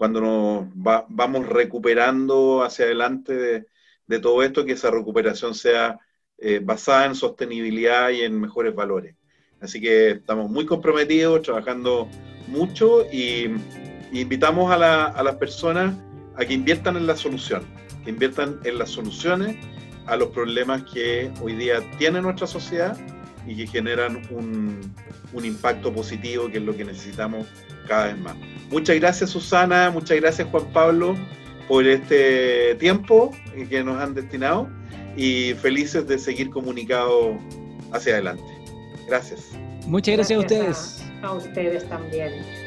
cuando 0.00 0.22
nos 0.22 0.66
vamos 1.10 1.46
recuperando 1.46 2.62
hacia 2.62 2.86
adelante 2.86 3.66
de, 4.06 4.18
todo 4.18 4.42
esto, 4.42 4.64
que 4.64 4.72
esa 4.72 4.90
recuperación 4.90 5.54
sea 5.54 5.98
eh, 6.38 6.58
basada 6.64 7.04
en 7.04 7.14
sostenibilidad 7.14 8.08
y 8.08 8.22
en 8.22 8.40
mejores 8.40 8.74
valores. 8.74 9.14
Así 9.60 9.78
que 9.78 10.12
estamos 10.12 10.50
muy 10.50 10.64
comprometidos, 10.64 11.42
trabajando 11.42 12.08
mucho 12.48 13.04
y, 13.12 13.50
invitamos 14.10 14.72
a, 14.72 15.04
a 15.04 15.22
las 15.22 15.34
personas 15.36 15.94
a 16.34 16.46
que 16.46 16.54
inviertan 16.54 16.96
en 16.96 17.06
la 17.06 17.14
solución, 17.14 17.62
que 18.02 18.08
inviertan 18.08 18.58
en 18.64 18.78
las 18.78 18.88
soluciones 18.88 19.54
a 20.06 20.16
los 20.16 20.30
problemas 20.30 20.82
que 20.84 21.30
hoy 21.42 21.56
día 21.56 21.82
tiene 21.98 22.22
nuestra 22.22 22.46
sociedad 22.46 22.96
y 23.46 23.54
que 23.54 23.66
generan 23.66 24.22
un, 24.30 24.94
impacto 25.44 25.92
positivo, 25.92 26.50
que 26.50 26.56
es 26.56 26.64
lo 26.64 26.74
que 26.74 26.86
necesitamos 26.86 27.46
cada 27.90 28.06
vez 28.06 28.18
más. 28.18 28.36
Muchas 28.70 28.96
gracias 28.96 29.30
Susana, 29.30 29.90
muchas 29.90 30.20
gracias 30.20 30.48
Juan 30.48 30.64
Pablo 30.72 31.16
por 31.68 31.84
este 31.86 32.76
tiempo 32.76 33.32
que 33.68 33.82
nos 33.82 34.00
han 34.00 34.14
destinado 34.14 34.70
y 35.16 35.54
felices 35.54 36.06
de 36.06 36.16
seguir 36.16 36.50
comunicados 36.50 37.36
hacia 37.92 38.14
adelante. 38.14 38.44
Gracias. 39.08 39.50
Muchas 39.86 40.14
gracias, 40.14 40.36
a 40.38 40.40
ustedes. 40.40 41.04
a 41.22 41.32
ustedes 41.32 41.88
también. 41.88 42.59